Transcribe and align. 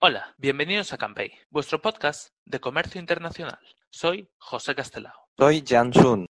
Hola, 0.00 0.34
bienvenidos 0.36 0.92
a 0.92 0.98
Campay, 0.98 1.32
vuestro 1.48 1.80
podcast 1.80 2.28
de 2.44 2.60
comercio 2.60 3.00
internacional. 3.00 3.58
Soy 3.88 4.28
José 4.36 4.74
Castelao. 4.74 5.14
Soy 5.38 5.64
Jan 5.66 5.94
Sun. 5.94 6.26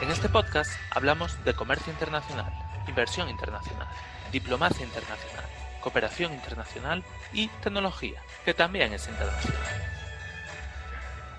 En 0.00 0.10
este 0.10 0.30
podcast 0.30 0.72
hablamos 0.94 1.44
de 1.44 1.52
comercio 1.52 1.92
internacional, 1.92 2.50
inversión 2.88 3.28
internacional, 3.28 3.86
diplomacia 4.32 4.86
internacional, 4.86 5.44
cooperación 5.82 6.32
internacional 6.32 7.04
y 7.34 7.48
tecnología, 7.62 8.22
que 8.46 8.54
también 8.54 8.94
es 8.94 9.06
internacional. 9.06 9.60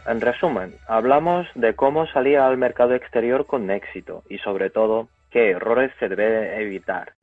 En 0.06 0.22
resumen, 0.22 0.76
hablamos 0.88 1.48
de 1.56 1.76
cómo 1.76 2.06
salir 2.06 2.38
al 2.38 2.58
mercado 2.58 2.94
exterior 2.94 3.48
con 3.48 3.72
éxito 3.72 4.22
y 4.30 4.38
sobre 4.38 4.70
todo 4.70 5.10
qué 5.36 5.50
errores 5.52 5.92
se 6.00 6.08
debe 6.08 6.62
evitar. 6.62 7.14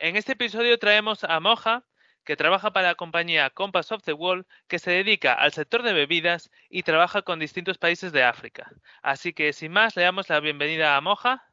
En 0.00 0.16
este 0.16 0.32
episodio 0.32 0.76
traemos 0.76 1.22
a 1.22 1.38
Moja, 1.38 1.84
que 2.24 2.34
trabaja 2.36 2.72
para 2.72 2.88
la 2.88 2.94
compañía 2.96 3.50
Compass 3.50 3.92
of 3.92 4.02
the 4.02 4.12
World, 4.12 4.44
que 4.66 4.80
se 4.80 4.90
dedica 4.90 5.34
al 5.34 5.52
sector 5.52 5.84
de 5.84 5.92
bebidas 5.92 6.50
y 6.68 6.82
trabaja 6.82 7.22
con 7.22 7.38
distintos 7.38 7.78
países 7.78 8.10
de 8.10 8.24
África. 8.24 8.72
Así 9.02 9.32
que 9.32 9.52
sin 9.52 9.70
más, 9.70 9.94
le 9.94 10.02
damos 10.02 10.28
la 10.28 10.40
bienvenida 10.40 10.96
a 10.96 11.00
Moja. 11.00 11.44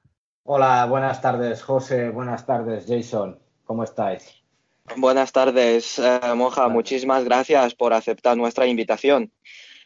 Hola, 0.41 0.87
buenas 0.89 1.21
tardes, 1.21 1.61
José. 1.61 2.09
Buenas 2.09 2.47
tardes, 2.47 2.87
Jason. 2.87 3.37
¿Cómo 3.63 3.83
estáis? 3.83 4.43
Buenas 4.97 5.31
tardes, 5.31 5.99
eh, 5.99 6.19
Moja. 6.35 6.67
Muchísimas 6.67 7.23
gracias 7.25 7.75
por 7.75 7.93
aceptar 7.93 8.35
nuestra 8.35 8.65
invitación. 8.65 9.31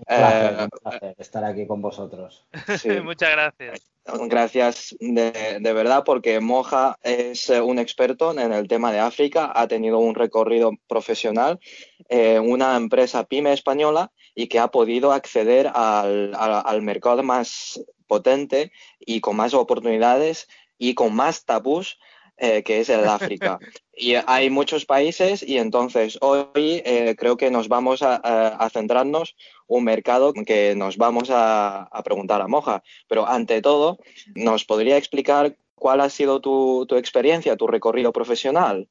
Eh, 0.07 0.57
un 0.61 0.69
placer, 0.69 1.15
estar 1.17 1.43
aquí 1.43 1.67
con 1.67 1.81
vosotros. 1.81 2.45
Muchas 3.03 3.31
gracias. 3.31 3.91
Gracias 4.05 4.95
de, 4.99 5.59
verdad 5.73 6.03
porque 6.03 6.39
Moja 6.39 6.97
es 7.03 7.49
eh, 7.49 7.61
un 7.61 7.77
experto 7.79 8.31
en 8.31 8.53
el 8.53 8.67
tema 8.67 8.91
de 8.91 8.99
África, 8.99 9.51
ha 9.53 9.67
tenido 9.67 9.99
un 9.99 10.15
recorrido 10.15 10.71
profesional 10.87 11.59
en 12.07 12.49
una 12.49 12.75
empresa 12.75 13.25
pyme 13.25 13.53
española 13.53 14.11
y 14.33 14.47
que 14.47 14.59
ha 14.59 14.69
podido 14.69 15.11
acceder 15.11 15.71
al, 15.73 16.81
mercado 16.81 17.21
más 17.23 17.79
potente 18.07 18.71
y 18.99 19.21
con 19.21 19.35
más 19.35 19.53
oportunidades 19.53 20.47
y 20.77 20.95
con 20.95 21.13
más 21.13 21.45
tabús 21.45 21.99
eh, 22.41 22.63
que 22.63 22.79
es 22.79 22.89
el 22.89 23.05
África. 23.07 23.59
Y 24.01 24.15
hay 24.15 24.49
muchos 24.49 24.85
países 24.85 25.43
y 25.43 25.57
entonces 25.57 26.17
hoy 26.21 26.81
eh, 26.85 27.17
creo 27.19 27.35
que 27.35 27.51
nos 27.51 27.67
vamos 27.67 28.01
a, 28.01 28.69
centrarnos 28.71 29.35
un 29.69 29.83
mercado 29.83 30.33
que 30.33 30.75
nos 30.75 30.97
vamos 30.97 31.29
a, 31.31 31.89
preguntar 32.03 32.41
a 32.41 32.47
Moja. 32.47 32.83
Pero 33.07 33.27
ante 33.27 33.61
todo, 33.61 33.99
¿nos 34.35 34.65
podría 34.65 34.97
explicar 34.97 35.55
cuál 35.75 36.01
ha 36.01 36.09
sido 36.09 36.41
tu, 36.41 36.85
experiencia, 36.97 37.55
tu 37.55 37.67
recorrido 37.67 38.11
profesional? 38.11 38.89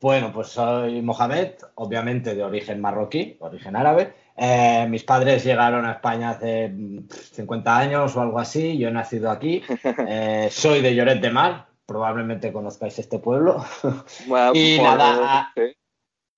Bueno, 0.00 0.32
pues 0.32 0.48
soy 0.48 1.00
Mohamed, 1.00 1.52
obviamente 1.76 2.34
de 2.34 2.44
origen 2.44 2.80
marroquí, 2.80 3.36
origen 3.40 3.74
árabe. 3.74 4.14
Eh, 4.36 4.86
mis 4.88 5.02
padres 5.02 5.44
llegaron 5.44 5.86
a 5.86 5.92
España 5.92 6.30
hace 6.30 6.72
50 7.32 7.76
años 7.76 8.16
o 8.16 8.20
algo 8.20 8.38
así. 8.38 8.78
Yo 8.78 8.88
he 8.88 8.92
nacido 8.92 9.30
aquí. 9.30 9.62
soy 10.50 10.82
de 10.82 10.94
Lloret 10.94 11.20
de 11.20 11.30
Mar, 11.30 11.68
probablemente 11.86 12.52
conozcáis 12.52 12.98
este 12.98 13.18
pueblo. 13.18 13.64
y 14.54 14.78
nada, 14.80 15.52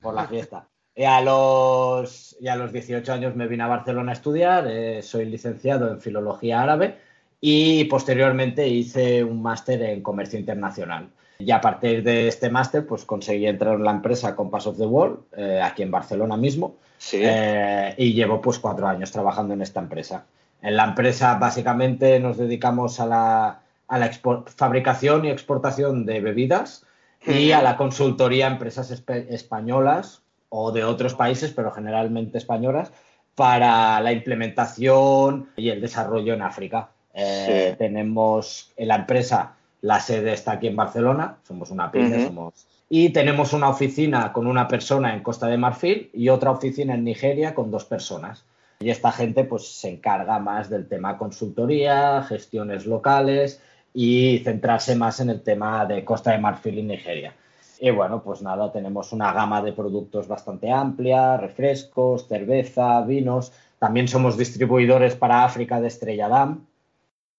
por 0.00 0.14
la 0.14 0.26
fiesta. 0.26 0.70
Y 0.94 1.04
a, 1.04 1.20
los, 1.20 2.36
y 2.40 2.48
a 2.48 2.56
los 2.56 2.72
18 2.72 3.12
años 3.12 3.36
me 3.36 3.46
vine 3.46 3.62
a 3.62 3.68
Barcelona 3.68 4.12
a 4.12 4.14
estudiar, 4.14 4.66
eh, 4.68 5.02
soy 5.02 5.24
licenciado 5.24 5.90
en 5.90 6.00
Filología 6.00 6.62
Árabe 6.62 6.96
y 7.40 7.84
posteriormente 7.84 8.68
hice 8.68 9.24
un 9.24 9.40
máster 9.40 9.80
en 9.82 10.02
Comercio 10.02 10.38
Internacional. 10.38 11.08
Y 11.38 11.50
a 11.52 11.60
partir 11.60 12.02
de 12.02 12.28
este 12.28 12.50
máster, 12.50 12.86
pues 12.86 13.06
conseguí 13.06 13.46
entrar 13.46 13.76
en 13.76 13.84
la 13.84 13.92
empresa 13.92 14.36
Compass 14.36 14.66
of 14.66 14.76
the 14.76 14.84
World, 14.84 15.20
eh, 15.36 15.60
aquí 15.62 15.82
en 15.82 15.90
Barcelona 15.90 16.36
mismo, 16.36 16.76
eh, 17.12 17.94
y 17.96 18.12
llevo 18.12 18.42
pues 18.42 18.58
cuatro 18.58 18.86
años 18.86 19.10
trabajando 19.10 19.54
en 19.54 19.62
esta 19.62 19.80
empresa. 19.80 20.26
En 20.60 20.76
la 20.76 20.84
empresa 20.84 21.38
básicamente 21.38 22.20
nos 22.20 22.36
dedicamos 22.36 23.00
a 23.00 23.06
la 23.06 23.60
a 23.90 23.98
la 23.98 24.10
fabricación 24.56 25.24
y 25.24 25.30
exportación 25.30 26.06
de 26.06 26.20
bebidas 26.20 26.86
y 27.26 27.50
a 27.50 27.60
la 27.60 27.76
consultoría 27.76 28.46
a 28.46 28.52
empresas 28.52 28.90
españolas 28.90 30.22
o 30.50 30.70
de 30.72 30.84
otros 30.84 31.14
países, 31.14 31.52
pero 31.52 31.72
generalmente 31.72 32.38
españolas, 32.38 32.92
para 33.34 34.00
la 34.00 34.12
implementación 34.12 35.48
y 35.56 35.70
el 35.70 35.80
desarrollo 35.80 36.34
en 36.34 36.42
África. 36.42 36.90
Eh, 37.14 37.74
tenemos 37.78 38.70
en 38.76 38.88
la 38.88 38.96
empresa, 38.96 39.54
la 39.80 39.98
sede 40.00 40.34
está 40.34 40.52
aquí 40.52 40.66
en 40.66 40.76
Barcelona, 40.76 41.38
somos 41.46 41.70
una 41.70 41.90
pyme, 41.90 42.26
somos... 42.26 42.66
Y 42.92 43.10
tenemos 43.10 43.52
una 43.52 43.68
oficina 43.68 44.32
con 44.32 44.48
una 44.48 44.66
persona 44.66 45.14
en 45.14 45.22
Costa 45.22 45.46
de 45.46 45.56
Marfil 45.56 46.10
y 46.12 46.28
otra 46.28 46.50
oficina 46.50 46.94
en 46.94 47.04
Nigeria 47.04 47.54
con 47.54 47.70
dos 47.70 47.84
personas. 47.84 48.44
Y 48.80 48.90
esta 48.90 49.12
gente 49.12 49.44
pues 49.44 49.68
se 49.68 49.90
encarga 49.90 50.38
más 50.40 50.68
del 50.68 50.88
tema 50.88 51.16
consultoría, 51.16 52.24
gestiones 52.24 52.86
locales 52.86 53.60
y 53.94 54.40
centrarse 54.44 54.96
más 54.96 55.20
en 55.20 55.30
el 55.30 55.42
tema 55.42 55.86
de 55.86 56.04
Costa 56.04 56.32
de 56.32 56.38
Marfil 56.38 56.78
y 56.78 56.82
Nigeria. 56.82 57.34
Y 57.82 57.90
bueno, 57.90 58.22
pues 58.22 58.42
nada, 58.42 58.70
tenemos 58.70 59.10
una 59.12 59.32
gama 59.32 59.62
de 59.62 59.72
productos 59.72 60.28
bastante 60.28 60.70
amplia, 60.70 61.38
refrescos, 61.38 62.28
cerveza, 62.28 63.00
vinos. 63.00 63.52
También 63.78 64.06
somos 64.06 64.36
distribuidores 64.36 65.16
para 65.16 65.44
África 65.44 65.80
de 65.80 65.88
Estrella 65.88 66.28
Damm. 66.28 66.66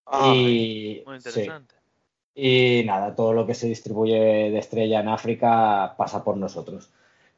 Ah, 0.07 0.33
y, 0.35 1.03
muy 1.05 1.17
interesante. 1.17 1.75
Y 2.33 2.81
nada, 2.87 3.13
todo 3.13 3.33
lo 3.33 3.45
que 3.45 3.53
se 3.53 3.67
distribuye 3.67 4.49
de 4.49 4.57
Estrella 4.57 5.01
en 5.01 5.09
África 5.09 5.93
pasa 5.95 6.23
por 6.23 6.37
nosotros. 6.37 6.89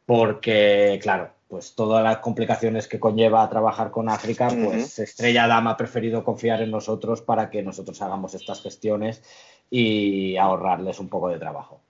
Porque, 0.06 0.97
claro, 1.02 1.31
pues 1.50 1.75
todas 1.75 2.06
las 2.06 2.19
complicaciones 2.19 2.88
que 2.88 3.02
conlleva 3.02 3.50
trabajar 3.50 3.92
con 3.92 4.08
África, 4.08 4.47
pues 4.47 4.97
Estrella 5.00 5.47
Dama 5.47 5.72
ha 5.72 5.78
preferido 5.78 6.24
confiar 6.24 6.62
en 6.62 6.72
nosotros 6.72 7.22
para 7.22 7.50
que 7.50 7.63
nosotros 7.63 8.02
hagamos 8.02 8.34
estas 8.34 8.62
gestiones 8.62 9.22
y 9.69 10.38
ahorrarles 10.38 11.02
un 11.02 11.09
poco 11.09 11.28
de 11.28 11.40
trabajo. 11.40 11.81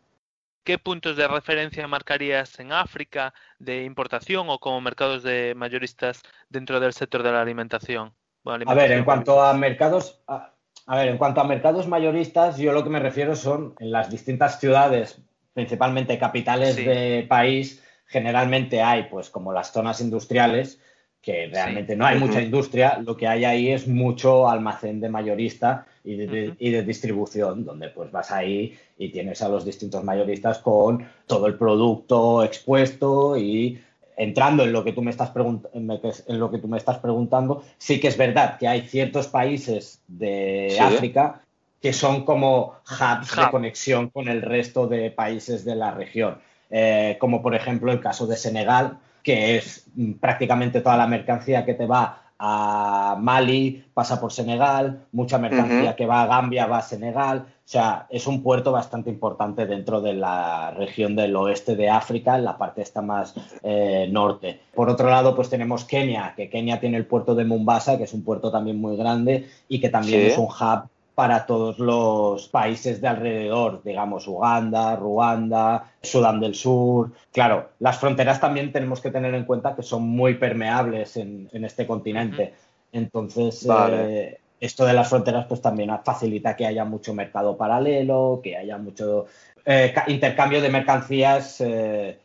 ¿Qué 0.63 0.77
puntos 0.77 1.17
de 1.17 1.27
referencia 1.27 1.85
marcarías 1.89 2.57
en 2.57 2.71
África 2.71 3.33
de 3.59 3.83
importación 3.83 4.49
o 4.49 4.59
como 4.59 4.79
mercados 4.79 5.21
de 5.21 5.53
mayoristas 5.55 6.21
dentro 6.47 6.79
del 6.79 6.93
sector 6.93 7.21
de 7.21 7.33
la 7.33 7.41
alimentación? 7.41 8.13
a 8.45 8.73
ver, 8.73 8.91
en 8.93 9.03
cuanto 9.03 9.41
a 9.41 9.53
mercados, 9.53 10.21
a, 10.27 10.53
ver, 10.95 11.09
en 11.09 11.17
cuanto 11.17 11.41
a 11.41 11.43
mercados 11.45 11.87
mayoristas, 11.87 12.57
yo 12.57 12.71
lo 12.71 12.83
que 12.83 12.89
me 12.89 12.99
refiero 12.99 13.35
son 13.35 13.75
en 13.79 13.91
las 13.91 14.09
distintas 14.09 14.59
ciudades, 14.59 15.21
principalmente 15.53 16.17
capitales 16.17 16.77
de 16.77 17.25
país, 17.27 17.83
generalmente 18.05 18.81
hay, 18.81 19.03
pues 19.03 19.29
como 19.29 19.51
las 19.51 19.71
zonas 19.71 19.99
industriales, 19.99 20.79
que 21.21 21.47
realmente 21.47 21.95
no 21.95 22.05
hay 22.05 22.19
mucha 22.19 22.41
industria, 22.41 22.99
lo 22.99 23.15
que 23.17 23.27
hay 23.27 23.45
ahí 23.45 23.71
es 23.71 23.87
mucho 23.87 24.49
almacén 24.49 24.99
de 24.99 25.09
mayorista 25.09 25.87
y 26.03 26.15
de, 26.17 26.83
distribución, 26.83 27.63
donde 27.63 27.89
pues 27.89 28.11
vas 28.11 28.31
ahí 28.31 28.77
y 28.97 29.09
tienes 29.09 29.41
a 29.41 29.49
los 29.49 29.63
distintos 29.63 30.03
mayoristas 30.03 30.59
con 30.59 31.07
todo 31.27 31.47
el 31.47 31.55
producto 31.55 32.43
expuesto 32.43 33.37
y 33.37 33.79
entrando 34.17 34.63
en 34.63 34.73
lo 34.73 34.83
que 34.83 34.91
tú 34.91 35.01
me 35.01 35.11
estás 35.11 35.31
en 35.73 36.39
lo 36.39 36.51
que 36.51 36.57
tú 36.59 36.67
me 36.67 36.77
estás 36.77 36.99
preguntando, 36.99 37.63
sí 37.77 37.99
que 37.99 38.09
es 38.09 38.17
verdad 38.17 38.57
que 38.57 38.67
hay 38.67 38.81
ciertos 38.81 39.27
países 39.27 40.01
de 40.07 40.77
África 40.79 41.41
que 41.81 41.93
son 41.93 42.23
como 42.23 42.75
hubs 42.89 43.35
de 43.35 43.49
conexión 43.51 44.09
con 44.09 44.27
el 44.27 44.41
resto 44.41 44.87
de 44.87 45.11
países 45.11 45.65
de 45.65 45.75
la 45.75 45.91
región. 45.91 46.37
Eh, 46.69 47.17
como 47.19 47.41
por 47.41 47.55
ejemplo 47.55 47.91
el 47.91 47.99
caso 47.99 48.25
de 48.25 48.37
Senegal, 48.37 48.99
que 49.21 49.57
es 49.57 49.85
mm, 49.95 50.13
prácticamente 50.13 50.81
toda 50.81 50.97
la 50.97 51.07
mercancía 51.07 51.65
que 51.65 51.73
te 51.73 51.85
va 51.85 52.22
a 52.39 53.17
Mali 53.19 53.83
pasa 53.93 54.19
por 54.19 54.31
Senegal, 54.31 55.05
mucha 55.11 55.37
mercancía 55.37 55.95
que 55.95 56.05
va 56.05 56.23
a 56.23 56.27
Gambia 56.27 56.65
va 56.65 56.79
a 56.79 56.81
Senegal, 56.81 57.45
o 57.65 57.67
sea, 57.67 58.07
es 58.09 58.27
un 58.27 58.43
puerto 58.43 58.73
bastante 58.73 59.09
importante 59.09 59.65
dentro 59.65 60.01
de 60.01 60.13
la 60.13 60.71
región 60.71 61.15
del 61.15 61.35
oeste 61.35 61.77
de 61.77 61.89
África, 61.89 62.35
en 62.35 62.43
la 62.43 62.57
parte 62.57 62.81
esta 62.81 63.01
más 63.01 63.33
eh, 63.63 64.09
norte. 64.11 64.59
Por 64.75 64.89
otro 64.89 65.09
lado, 65.09 65.33
pues 65.33 65.49
tenemos 65.49 65.85
Kenia, 65.85 66.33
que 66.35 66.49
Kenia 66.49 66.81
tiene 66.81 66.97
el 66.97 67.05
puerto 67.05 67.35
de 67.35 67.45
Mombasa, 67.45 67.97
que 67.97 68.03
es 68.03 68.13
un 68.13 68.23
puerto 68.23 68.51
también 68.51 68.81
muy 68.81 68.97
grande 68.97 69.47
y 69.69 69.79
que 69.79 69.89
también 69.89 70.21
es 70.21 70.37
un 70.37 70.45
hub 70.45 70.89
para 71.15 71.45
todos 71.45 71.79
los 71.79 72.47
países 72.47 72.99
de 72.99 73.07
alrededor, 73.07 73.83
digamos 73.83 74.27
Uganda, 74.27 74.95
Ruanda, 74.95 75.91
Sudán 76.01 76.39
del 76.39 76.55
Sur. 76.55 77.11
Claro, 77.31 77.69
las 77.79 77.99
fronteras 77.99 78.41
también 78.41 78.71
tenemos 78.71 78.99
que 78.99 79.11
tener 79.11 79.33
en 79.35 79.45
cuenta 79.45 79.75
que 79.75 79.83
son 79.83 80.03
muy 80.03 80.35
permeables 80.35 81.17
en, 81.17 81.49
este 81.51 81.85
continente. 81.85 82.53
Entonces, 82.91 83.67
eh, 83.69 84.39
esto 84.59 84.85
de 84.85 84.93
las 84.93 85.09
fronteras 85.09 85.45
pues 85.45 85.61
también 85.61 85.91
facilita 86.03 86.55
que 86.55 86.65
haya 86.65 86.85
mucho 86.85 87.13
mercado 87.13 87.57
paralelo, 87.57 88.39
que 88.43 88.57
haya 88.57 88.77
mucho 88.77 89.25
eh, 89.65 89.93
intercambio 90.07 90.61
de 90.61 90.69
mercancías, 90.69 91.61
eh, 91.61 92.19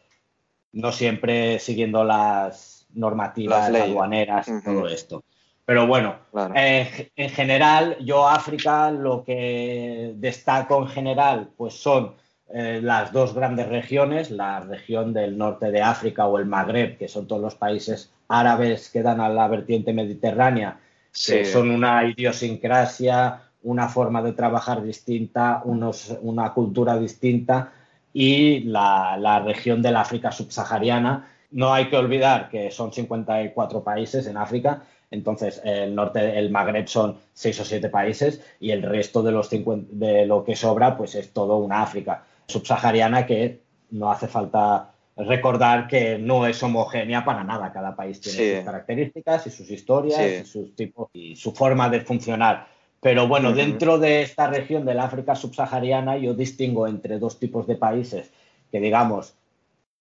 no 0.72 0.92
siempre 0.92 1.58
siguiendo 1.58 2.04
las 2.04 2.86
normativas 2.94 3.68
aduaneras 3.68 4.48
y 4.48 4.62
todo 4.62 4.88
esto. 4.88 5.24
Pero 5.68 5.86
bueno, 5.86 6.16
en 6.64 7.28
general, 7.28 7.98
yo 8.00 8.26
África 8.26 8.90
lo 8.90 9.22
que 9.22 10.14
destaco 10.16 10.80
en 10.80 10.88
general, 10.88 11.50
pues 11.58 11.74
son 11.74 12.14
eh, 12.48 12.80
las 12.82 13.12
dos 13.12 13.34
grandes 13.34 13.68
regiones, 13.68 14.30
la 14.30 14.60
región 14.60 15.12
del 15.12 15.36
norte 15.36 15.70
de 15.70 15.82
África 15.82 16.26
o 16.26 16.38
el 16.38 16.46
Magreb, 16.46 16.96
que 16.96 17.06
son 17.06 17.26
todos 17.26 17.42
los 17.42 17.54
países 17.54 18.10
árabes 18.28 18.88
que 18.88 19.02
dan 19.02 19.20
a 19.20 19.28
la 19.28 19.46
vertiente 19.46 19.92
mediterránea, 19.92 20.80
que 21.12 21.44
son 21.44 21.70
una 21.70 22.02
idiosincrasia, 22.02 23.42
una 23.62 23.90
forma 23.90 24.22
de 24.22 24.32
trabajar 24.32 24.82
distinta, 24.82 25.60
una 25.66 26.54
cultura 26.54 26.96
distinta, 26.98 27.72
y 28.14 28.60
la, 28.60 29.18
la 29.18 29.40
región 29.40 29.82
del 29.82 29.96
África 29.96 30.32
subsahariana. 30.32 31.28
No 31.50 31.74
hay 31.74 31.90
que 31.90 31.96
olvidar 31.98 32.48
que 32.48 32.70
son 32.70 32.90
54 32.90 33.84
países 33.84 34.26
en 34.26 34.38
África 34.38 34.82
entonces, 35.10 35.60
el 35.64 35.94
norte, 35.94 36.38
el 36.38 36.50
Magreb 36.50 36.86
son 36.86 37.16
seis 37.32 37.58
o 37.60 37.64
siete 37.64 37.88
países 37.88 38.42
y 38.60 38.72
el 38.72 38.82
resto 38.82 39.22
de, 39.22 39.32
los 39.32 39.48
de 39.50 40.26
lo 40.26 40.44
que 40.44 40.54
sobra, 40.54 40.96
pues 40.96 41.14
es 41.14 41.32
todo 41.32 41.56
una 41.56 41.82
África 41.82 42.24
subsahariana 42.46 43.26
que 43.26 43.60
no 43.90 44.10
hace 44.10 44.28
falta 44.28 44.90
recordar 45.16 45.88
que 45.88 46.18
no 46.18 46.46
es 46.46 46.62
homogénea 46.62 47.24
para 47.24 47.42
nada. 47.42 47.72
Cada 47.72 47.96
país 47.96 48.20
tiene 48.20 48.56
sus 48.56 48.64
características 48.64 49.46
y 49.46 49.50
sus 49.50 49.70
historias 49.70 50.20
y 50.20 50.46
sus 50.46 50.76
tipos 50.76 51.08
y 51.12 51.36
su 51.36 51.52
forma 51.52 51.88
de 51.88 52.00
funcionar. 52.00 52.66
Pero 53.00 53.28
bueno, 53.28 53.52
dentro 53.52 53.98
de 53.98 54.22
esta 54.22 54.48
región 54.48 54.84
del 54.84 54.98
África 54.98 55.34
subsahariana 55.34 56.18
yo 56.18 56.34
distingo 56.34 56.86
entre 56.86 57.18
dos 57.18 57.38
tipos 57.38 57.66
de 57.66 57.76
países 57.76 58.30
que 58.70 58.80
digamos 58.80 59.34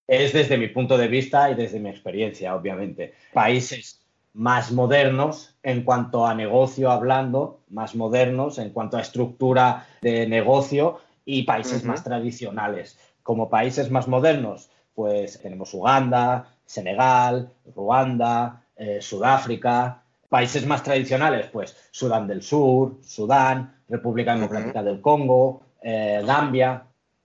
es 0.08 0.34
desde 0.34 0.58
mi 0.58 0.68
punto 0.70 0.98
de 0.98 1.08
vista 1.08 1.52
y 1.52 1.56
desde 1.56 1.80
mi 1.80 1.90
experiencia, 1.90 2.56
obviamente. 2.56 3.14
Países 3.34 3.97
más 4.38 4.72
modernos 4.72 5.56
en 5.64 5.82
cuanto 5.82 6.28
a 6.28 6.36
negocio 6.36 6.92
hablando, 6.92 7.62
más 7.70 7.96
modernos 7.96 8.60
en 8.60 8.70
cuanto 8.70 8.96
a 8.96 9.02
estructura 9.02 9.88
de 10.00 10.28
negocio 10.28 11.00
y 11.26 11.42
países 11.42 11.84
más 11.84 12.04
tradicionales. 12.04 13.00
Como 13.24 13.50
países 13.50 13.90
más 13.90 14.08
modernos, 14.08 14.70
pues 14.94 15.42
tenemos 15.42 15.74
Uganda, 15.74 16.50
Senegal, 16.68 17.50
Ruanda, 17.76 18.62
eh, 18.76 19.00
Sudáfrica. 19.02 20.04
Países 20.30 20.68
más 20.68 20.84
tradicionales, 20.84 21.48
pues 21.48 21.76
Sudán 21.90 22.28
del 22.28 22.44
Sur, 22.44 22.98
Sudán, 23.02 23.76
República 23.90 24.36
Democrática 24.36 24.84
del 24.84 25.02
Congo, 25.02 25.64
eh, 25.82 26.22
Gambia, 26.24 26.84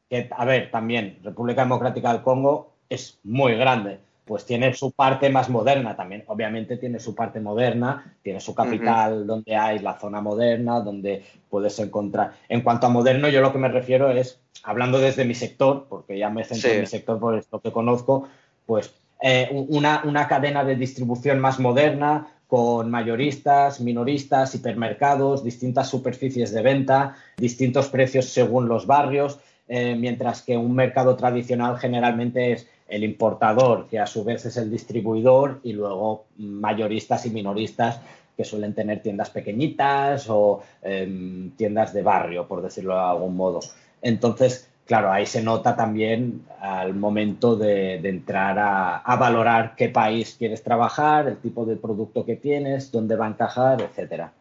que, 0.09 0.31
a 0.31 0.45
ver, 0.47 0.71
también 0.71 1.19
República 1.23 1.63
Democrática 1.63 2.13
del 2.13 2.23
Congo 2.23 2.73
es 2.89 3.19
muy 3.25 3.55
grande, 3.57 4.01
pues 4.25 4.47
tiene 4.47 4.73
su 4.75 4.93
parte 4.93 5.31
más 5.31 5.49
moderna 5.49 5.97
también. 5.97 6.25
Obviamente 6.27 6.77
tiene 6.77 6.99
su 7.01 7.15
parte 7.15 7.41
moderna, 7.41 8.15
tiene 8.23 8.41
su 8.41 8.55
capital 8.55 9.27
donde 9.27 9.57
hay 9.57 9.81
la 9.81 9.99
zona 9.99 10.21
moderna, 10.21 10.81
donde 10.81 11.25
puedes 11.51 11.79
encontrar. 11.81 12.33
En 12.49 12.63
cuanto 12.63 12.87
a 12.87 12.91
moderno, 12.91 13.29
yo 13.29 13.41
lo 13.41 13.53
que 13.53 13.59
me 13.59 13.69
refiero 13.69 14.11
es, 14.11 14.41
hablando 14.63 14.99
desde 14.99 15.25
mi 15.25 15.35
sector, 15.35 15.87
porque 15.89 16.19
ya 16.19 16.31
me 16.31 16.45
centro 16.45 16.71
en 16.71 16.81
mi 16.81 16.87
sector 16.87 17.19
por 17.19 17.37
esto 17.37 17.61
que 17.61 17.73
conozco, 17.73 18.29
pues 18.65 18.95
eh, 19.21 19.49
una, 19.69 20.03
una 20.05 20.29
cadena 20.29 20.65
de 20.65 20.77
distribución 20.77 21.41
más 21.41 21.59
moderna, 21.59 22.29
con 22.53 22.91
mayoristas, 22.91 23.81
minoristas, 23.81 24.55
hipermercados, 24.55 25.43
distintas 25.43 25.89
superficies 25.89 26.53
de 26.53 26.61
venta, 26.61 27.17
distintos 27.39 27.89
precios 27.89 28.27
según 28.27 28.69
los 28.69 28.87
barrios, 28.87 29.41
eh, 29.69 29.95
mientras 29.95 30.43
que 30.43 30.57
un 30.57 30.75
mercado 30.75 31.17
tradicional 31.17 31.79
generalmente 31.79 32.53
es 32.53 32.67
el 32.89 33.05
importador, 33.05 33.89
que 33.89 33.99
a 33.99 34.07
su 34.07 34.23
vez 34.23 34.45
es 34.45 34.57
el 34.57 34.71
distribuidor, 34.71 35.61
y 35.63 35.73
luego 35.73 36.27
mayoristas 36.37 37.25
y 37.25 37.31
minoristas 37.31 38.01
que 38.37 38.45
suelen 38.45 38.75
tener 38.75 39.03
tiendas 39.03 39.31
pequeñitas 39.31 40.29
o 40.29 40.63
em, 40.83 41.51
tiendas 41.53 41.93
de 41.93 42.03
barrio, 42.03 42.47
por 42.47 42.63
decirlo 42.63 42.95
de 42.95 43.01
algún 43.01 43.37
modo. 43.37 43.61
Entonces, 44.03 44.69
claro, 44.87 45.11
ahí 45.11 45.27
se 45.27 45.43
nota 45.43 45.77
también 45.77 46.45
al 46.61 46.95
momento 46.95 47.57
de, 47.57 47.95
entrar 47.95 48.59
a, 48.59 49.17
valorar 49.17 49.75
qué 49.77 49.89
país 49.89 50.37
quieres 50.39 50.63
trabajar, 50.63 51.29
el 51.29 51.39
tipo 51.39 51.65
de 51.65 51.77
producto 51.77 52.27
que 52.27 52.37
tienes, 52.37 52.91
dónde 52.91 53.17
va 53.17 53.27
a 53.27 53.31
encajar, 53.31 53.81
etcétera. 53.81 54.33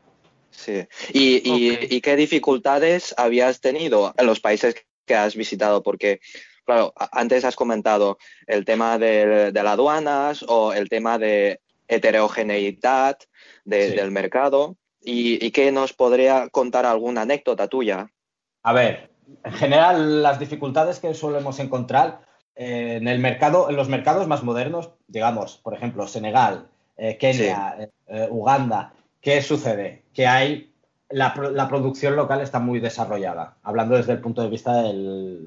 Sí. 0.49 0.85
¿Y, 1.13 1.95
y 1.95 2.01
qué 2.01 2.17
dificultades 2.17 3.15
habías 3.17 3.61
tenido 3.61 4.13
en 4.17 4.25
los 4.25 4.41
países 4.41 4.75
que 5.05 5.15
has 5.15 5.35
visitado? 5.35 5.83
Porque 5.83 6.19
Claro, 6.65 6.93
antes 7.11 7.43
has 7.43 7.55
comentado 7.55 8.17
el 8.47 8.65
tema 8.65 8.97
de, 8.97 9.51
las 9.53 9.65
aduanas 9.65 10.45
o 10.47 10.73
el 10.73 10.89
tema 10.89 11.17
de 11.17 11.59
heterogeneidad 11.87 13.17
del 13.65 14.11
mercado. 14.11 14.77
¿Y, 15.03 15.49
qué 15.51 15.71
nos 15.71 15.93
podría 15.93 16.49
contar 16.49 16.85
alguna 16.85 17.23
anécdota 17.23 17.67
tuya? 17.67 18.11
A 18.61 18.73
ver, 18.73 19.09
en 19.43 19.51
general 19.53 20.21
las 20.21 20.39
dificultades 20.39 20.99
que 20.99 21.13
solemos 21.15 21.59
encontrar 21.59 22.21
eh, 22.55 22.97
en 23.01 23.07
el 23.07 23.17
mercado, 23.17 23.69
en 23.69 23.75
los 23.75 23.89
mercados 23.89 24.27
más 24.27 24.43
modernos, 24.43 24.91
digamos, 25.07 25.57
por 25.57 25.73
ejemplo, 25.73 26.07
Senegal, 26.07 26.67
eh, 26.97 27.17
Kenia, 27.17 27.89
eh, 28.07 28.27
Uganda, 28.29 28.93
¿qué 29.19 29.41
sucede? 29.41 30.03
Que 30.13 30.27
hay 30.27 30.70
la, 31.11 31.67
producción 31.67 32.15
local 32.15 32.41
está 32.41 32.59
muy 32.59 32.79
desarrollada, 32.79 33.55
hablando 33.63 33.95
desde 33.95 34.13
el 34.13 34.19
punto 34.19 34.41
de 34.41 34.49
vista 34.49 34.81
de 34.81 34.93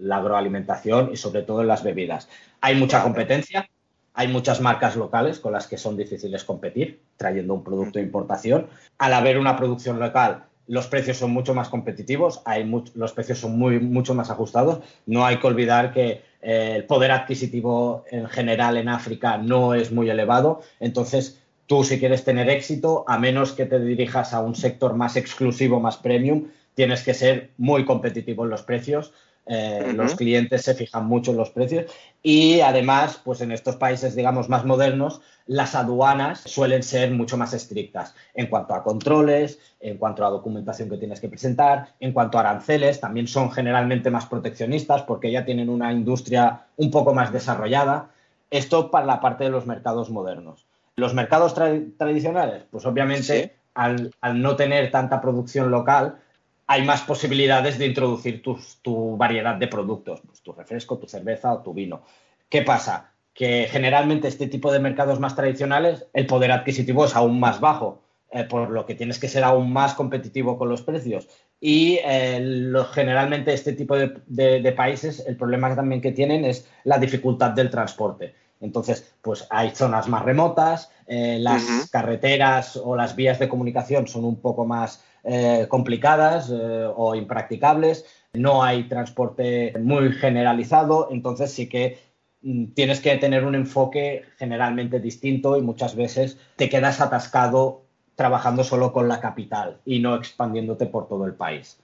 la 0.00 0.16
agroalimentación 0.16 1.10
y 1.12 1.16
sobre 1.16 1.42
todo 1.42 1.62
en 1.62 1.68
las 1.68 1.82
bebidas. 1.82 2.28
Hay 2.60 2.76
mucha 2.76 3.02
competencia, 3.02 3.68
hay 4.14 4.28
muchas 4.28 4.60
marcas 4.60 4.96
locales 4.96 5.40
con 5.40 5.52
las 5.52 5.66
que 5.66 5.78
son 5.78 5.96
difíciles 5.96 6.44
competir, 6.44 7.00
trayendo 7.16 7.54
un 7.54 7.64
producto 7.64 7.98
de 7.98 8.04
importación. 8.04 8.66
Al 8.98 9.12
haber 9.12 9.38
una 9.38 9.56
producción 9.56 9.98
local, 9.98 10.44
los 10.66 10.86
precios 10.86 11.18
son 11.18 11.30
mucho 11.30 11.54
más 11.54 11.68
competitivos, 11.68 12.40
hay 12.44 12.64
los 12.94 13.12
precios 13.12 13.38
son 13.38 13.58
muy, 13.58 13.80
mucho 13.80 14.14
más 14.14 14.30
ajustados. 14.30 14.80
No 15.06 15.26
hay 15.26 15.38
que 15.38 15.46
olvidar 15.46 15.92
que 15.92 16.22
eh, 16.40 16.72
el 16.76 16.84
poder 16.84 17.10
adquisitivo 17.10 18.04
en 18.10 18.28
general 18.28 18.76
en 18.76 18.88
África 18.88 19.36
no 19.36 19.74
es 19.74 19.92
muy 19.92 20.08
elevado, 20.08 20.62
entonces 20.80 21.43
Tú 21.66 21.82
si 21.82 21.98
quieres 21.98 22.24
tener 22.24 22.48
éxito, 22.50 23.04
a 23.06 23.18
menos 23.18 23.52
que 23.52 23.66
te 23.66 23.78
dirijas 23.80 24.34
a 24.34 24.40
un 24.40 24.54
sector 24.54 24.94
más 24.94 25.16
exclusivo, 25.16 25.80
más 25.80 25.96
premium, 25.96 26.48
tienes 26.74 27.02
que 27.02 27.14
ser 27.14 27.50
muy 27.56 27.84
competitivo 27.84 28.44
en 28.44 28.50
los 28.50 28.62
precios. 28.62 29.12
Eh, 29.46 29.92
los 29.94 30.14
clientes 30.14 30.62
se 30.62 30.74
fijan 30.74 31.04
mucho 31.04 31.32
en 31.32 31.36
los 31.36 31.50
precios 31.50 31.92
y 32.22 32.60
además, 32.60 33.20
pues 33.22 33.42
en 33.42 33.52
estos 33.52 33.76
países, 33.76 34.16
digamos, 34.16 34.48
más 34.48 34.64
modernos, 34.64 35.20
las 35.46 35.74
aduanas 35.74 36.40
suelen 36.46 36.82
ser 36.82 37.10
mucho 37.10 37.36
más 37.36 37.52
estrictas 37.52 38.14
en 38.32 38.46
cuanto 38.46 38.74
a 38.74 38.82
controles, 38.82 39.58
en 39.80 39.98
cuanto 39.98 40.24
a 40.24 40.30
documentación 40.30 40.88
que 40.88 40.96
tienes 40.96 41.20
que 41.20 41.28
presentar, 41.28 41.88
en 42.00 42.12
cuanto 42.12 42.38
a 42.38 42.40
aranceles, 42.40 43.00
también 43.00 43.28
son 43.28 43.50
generalmente 43.50 44.10
más 44.10 44.24
proteccionistas 44.24 45.02
porque 45.02 45.30
ya 45.30 45.44
tienen 45.44 45.68
una 45.68 45.92
industria 45.92 46.62
un 46.78 46.90
poco 46.90 47.12
más 47.12 47.30
desarrollada. 47.30 48.08
Esto 48.50 48.90
para 48.90 49.04
la 49.04 49.20
parte 49.20 49.44
de 49.44 49.50
los 49.50 49.66
mercados 49.66 50.08
modernos. 50.08 50.64
Los 50.96 51.14
mercados 51.14 51.54
tradicionales, 51.54 52.64
pues 52.70 52.86
obviamente 52.86 53.56
al, 53.74 54.12
no 54.34 54.56
tener 54.56 54.90
tanta 54.90 55.20
producción 55.20 55.70
local, 55.70 56.18
hay 56.66 56.82
más 56.84 57.02
posibilidades 57.02 57.78
de 57.78 57.86
introducir 57.86 58.42
tu 58.42 59.16
variedad 59.16 59.56
de 59.56 59.68
productos, 59.68 60.22
pues 60.26 60.40
tu 60.40 60.52
refresco, 60.52 60.98
tu 60.98 61.06
cerveza 61.06 61.52
o 61.52 61.62
tu 61.62 61.74
vino. 61.74 62.02
¿Qué 62.48 62.62
pasa? 62.62 63.12
Que 63.34 63.66
generalmente 63.70 64.28
este 64.28 64.46
tipo 64.46 64.72
de 64.72 64.78
mercados 64.78 65.18
más 65.18 65.34
tradicionales, 65.34 66.06
el 66.12 66.26
poder 66.26 66.52
adquisitivo 66.52 67.04
es 67.04 67.16
aún 67.16 67.40
más 67.40 67.60
bajo, 67.60 68.04
eh, 68.30 68.44
por 68.44 68.70
lo 68.70 68.86
que 68.86 68.94
tienes 68.94 69.18
que 69.18 69.28
ser 69.28 69.44
aún 69.44 69.72
más 69.72 69.94
competitivo 69.94 70.58
con 70.58 70.68
los 70.68 70.82
precios. 70.82 71.28
Y 71.60 72.00
eh, 72.04 72.72
generalmente 72.92 73.52
este 73.52 73.72
tipo 73.72 73.96
de, 73.96 74.74
países, 74.76 75.24
el 75.26 75.36
problema 75.36 75.74
también 75.74 76.00
que 76.00 76.12
tienen 76.12 76.44
es 76.44 76.68
la 76.84 76.98
dificultad 76.98 77.50
del 77.50 77.70
transporte. 77.70 78.34
Entonces, 78.64 79.14
pues 79.20 79.46
hay 79.50 79.70
zonas 79.70 80.08
más 80.08 80.24
remotas, 80.24 80.90
eh, 81.06 81.38
las 81.38 81.90
carreteras 81.90 82.76
o 82.76 82.96
las 82.96 83.14
vías 83.14 83.38
de 83.38 83.48
comunicación 83.48 84.08
son 84.08 84.24
un 84.24 84.40
poco 84.40 84.64
más 84.64 85.04
eh, 85.22 85.66
complicadas 85.68 86.50
eh, 86.50 86.88
o 86.96 87.14
impracticables, 87.14 88.06
no 88.32 88.62
hay 88.62 88.88
transporte 88.88 89.74
muy 89.78 90.12
generalizado, 90.12 91.08
entonces 91.10 91.52
sí 91.52 91.68
que 91.68 91.98
mm, 92.42 92.72
tienes 92.72 93.00
que 93.00 93.14
tener 93.16 93.44
un 93.44 93.54
enfoque 93.54 94.24
generalmente 94.38 94.98
distinto 94.98 95.58
y 95.58 95.62
muchas 95.62 95.94
veces 95.94 96.38
te 96.56 96.68
quedas 96.68 97.00
atascado 97.00 97.82
trabajando 98.16 98.64
solo 98.64 98.92
con 98.92 99.08
la 99.08 99.20
capital 99.20 99.78
y 99.84 99.98
no 99.98 100.14
expandiéndote 100.14 100.86
por 100.86 101.06
todo 101.08 101.26
el 101.26 101.34
país. 101.34 101.78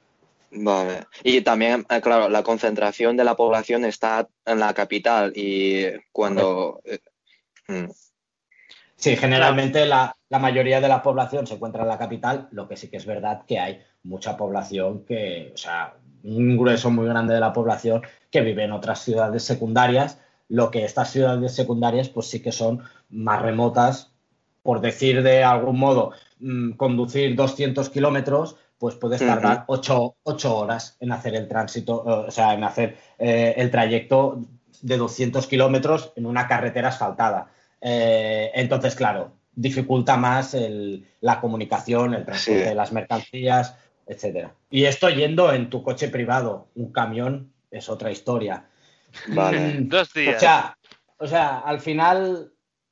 Vale. 0.52 1.06
Y 1.22 1.42
también, 1.42 1.86
eh, 1.88 2.00
claro, 2.00 2.28
la 2.28 2.42
concentración 2.42 3.16
de 3.16 3.24
la 3.24 3.36
población 3.36 3.84
está 3.84 4.28
en 4.44 4.58
la 4.58 4.74
capital 4.74 5.32
y 5.34 5.84
cuando... 6.12 6.80
Eh, 6.84 6.98
mm. 7.68 7.90
Sí, 8.96 9.16
generalmente 9.16 9.86
la, 9.86 10.14
mayoría 10.28 10.80
de 10.80 10.88
la 10.88 11.02
población 11.02 11.46
se 11.46 11.54
encuentra 11.54 11.82
en 11.82 11.88
la 11.88 11.98
capital, 11.98 12.48
lo 12.50 12.68
que 12.68 12.76
sí 12.76 12.88
que 12.88 12.98
es 12.98 13.06
verdad 13.06 13.46
que 13.46 13.58
hay 13.58 13.80
mucha 14.02 14.36
población 14.36 15.06
que, 15.06 15.52
o 15.54 15.56
sea, 15.56 15.94
un 16.22 16.58
grueso 16.58 16.90
muy 16.90 17.06
grande 17.06 17.32
de 17.32 17.40
la 17.40 17.54
población 17.54 18.02
que 18.30 18.42
vive 18.42 18.64
en 18.64 18.72
otras 18.72 19.02
ciudades 19.02 19.42
secundarias, 19.42 20.18
lo 20.48 20.70
que 20.70 20.84
estas 20.84 21.10
ciudades 21.10 21.54
secundarias 21.54 22.10
pues 22.10 22.26
sí 22.26 22.42
que 22.42 22.52
son 22.52 22.82
más 23.08 23.40
remotas, 23.40 24.12
por 24.62 24.82
decir 24.82 25.22
de 25.22 25.44
algún 25.44 25.78
modo, 25.78 26.12
mm, 26.40 26.72
conducir 26.72 27.34
200 27.36 27.88
kilómetros, 27.88 28.56
pues 28.80 28.94
puedes 28.94 29.20
tardar 29.20 29.64
8, 29.66 30.16
horas 30.44 30.96
en 31.00 31.12
hacer 31.12 31.34
el 31.34 31.46
tránsito, 31.46 32.02
o 32.02 32.30
sea, 32.30 32.54
en 32.54 32.64
hacer 32.64 32.96
eh, 33.18 33.52
el 33.58 33.70
trayecto 33.70 34.40
de 34.80 34.96
200 34.96 35.46
kilómetros 35.46 36.14
en 36.16 36.24
una 36.24 36.48
carretera 36.48 36.88
asfaltada. 36.88 37.50
Eh, 37.82 38.50
entonces, 38.54 38.94
claro, 38.94 39.32
dificulta 39.54 40.16
más 40.16 40.56
la 41.20 41.40
comunicación, 41.42 42.14
el 42.14 42.24
transporte 42.24 42.70
de 42.70 42.74
las 42.74 42.90
mercancías, 42.90 43.76
etcétera. 44.06 44.54
Y 44.70 44.84
esto 44.86 45.10
yendo 45.10 45.52
en 45.52 45.68
tu 45.68 45.82
coche 45.82 46.08
privado, 46.08 46.68
un 46.74 46.90
camión 46.90 47.52
es 47.70 47.90
otra 47.90 48.10
historia. 48.10 48.64
Vale. 49.28 49.76
Dos 49.80 50.10
días. 50.14 50.36
O 50.36 50.40
sea, 50.40 50.78
o 51.18 51.26
sea 51.26 51.58
al 51.58 51.80
final 51.80 52.50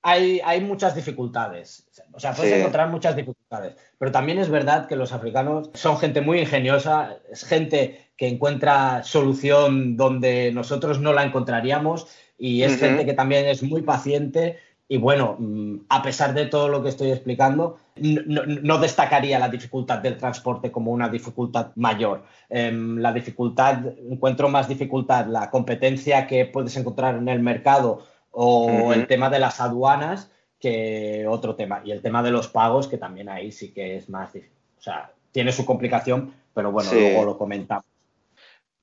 hay, 0.09 0.41
hay, 0.45 0.61
muchas 0.61 0.95
dificultades. 0.95 1.87
O 2.13 2.21
sea, 2.21 2.33
puedes 2.33 2.53
encontrar 2.53 2.89
muchas 2.89 3.15
dificultades. 3.15 3.75
Pero 3.99 4.13
también 4.13 4.39
es 4.39 4.49
verdad 4.49 4.87
que 4.87 4.97
los 4.97 5.13
africanos 5.13 5.71
son 5.75 5.99
gente 5.99 6.21
muy 6.21 6.41
ingeniosa, 6.41 7.19
es 7.31 7.45
gente 7.45 8.11
que 8.17 8.29
encuentra 8.29 9.03
solución 9.05 9.97
donde 9.97 10.51
nosotros 10.53 11.01
no 11.01 11.13
la 11.13 11.25
encontraríamos 11.25 12.07
y 12.37 12.63
es 12.63 12.79
gente 12.79 13.05
que 13.05 13.15
también 13.15 13.47
es 13.47 13.63
muy 13.63 13.83
paciente 13.83 14.59
y 14.91 14.97
bueno, 14.97 15.37
mm, 15.39 15.81
a 15.91 16.03
pesar 16.03 16.33
de 16.33 16.47
todo 16.47 16.69
lo 16.69 16.83
que 16.83 16.89
estoy 16.89 17.11
explicando, 17.11 17.77
no, 17.97 18.79
destacaría 18.79 19.39
la 19.39 19.51
dificultad 19.51 19.99
del 19.99 20.17
transporte 20.17 20.73
como 20.73 20.93
una 20.93 21.11
dificultad 21.11 21.73
mayor. 21.77 22.25
Em, 22.49 22.97
la 22.97 23.13
dificultad, 23.13 23.85
encuentro 24.11 24.49
más 24.49 24.67
dificultad 24.67 25.27
la 25.27 25.51
competencia 25.51 26.27
que 26.27 26.47
puedes 26.47 26.75
encontrar 26.79 27.17
en 27.17 27.29
el 27.29 27.41
mercado 27.41 28.07
o 28.31 28.93
el 28.93 29.07
tema 29.07 29.31
de 29.31 29.39
las 29.39 29.61
aduanas 29.61 30.31
que 30.61 31.27
otro 31.29 31.55
tema. 31.55 31.83
Y 31.85 31.93
el 31.93 32.03
tema 32.03 32.23
de 32.23 32.31
los 32.31 32.49
pagos, 32.49 32.89
que 32.89 32.99
también 32.99 33.29
ahí 33.29 33.53
sí 33.53 33.73
que 33.73 33.97
es 33.97 34.09
más 34.09 34.33
difícil. 34.33 34.57
O 34.79 34.83
sea, 34.83 35.13
tiene 35.33 35.53
su 35.53 35.65
complicación, 35.65 36.35
pero 36.55 36.73
bueno, 36.73 36.91
luego 36.93 37.25
lo 37.25 37.39
comentamos. 37.39 37.85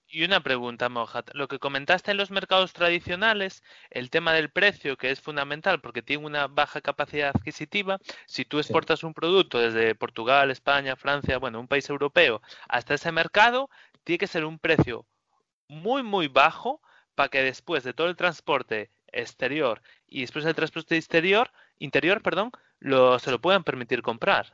Y 0.08 0.24
una 0.24 0.40
pregunta, 0.40 0.88
Mojat. 0.88 1.32
Lo 1.34 1.50
que 1.50 1.60
comentaste 1.60 2.12
en 2.12 2.18
los 2.18 2.32
mercados 2.32 2.72
tradicionales, 2.72 3.64
el 3.90 4.10
tema 4.10 4.32
del 4.32 4.50
precio, 4.50 4.96
que 4.96 5.12
es 5.12 5.20
fundamental 5.20 5.82
porque 5.82 6.02
tiene 6.02 6.26
una 6.26 6.48
baja 6.48 6.80
capacidad 6.80 7.34
adquisitiva, 7.36 8.00
si 8.26 8.46
tú 8.46 8.60
exportas 8.60 9.04
un 9.04 9.14
producto 9.14 9.60
desde 9.60 9.94
Portugal, 9.94 10.52
España, 10.52 10.96
Francia, 10.96 11.38
bueno, 11.38 11.60
un 11.60 11.68
país 11.68 11.90
europeo, 11.90 12.42
hasta 12.70 12.94
ese 12.94 13.12
mercado, 13.12 13.70
tiene 14.06 14.20
que 14.20 14.28
ser 14.28 14.46
un 14.46 14.58
precio 14.58 15.06
muy, 15.68 16.02
muy 16.02 16.30
bajo 16.30 16.82
para 17.16 17.28
que 17.28 17.44
después 17.44 17.84
de 17.84 17.94
todo 17.94 18.08
el 18.08 18.16
transporte 18.16 18.92
exterior 19.16 19.82
y 20.08 20.22
después 20.22 20.46
del 20.46 20.56
transporte 20.56 20.96
exterior, 20.96 21.50
interior, 21.80 22.22
perdón, 22.22 22.52
lo, 22.80 23.18
se 23.20 23.32
lo 23.32 23.40
puedan 23.40 23.64
permitir 23.64 24.02
comprar. 24.02 24.54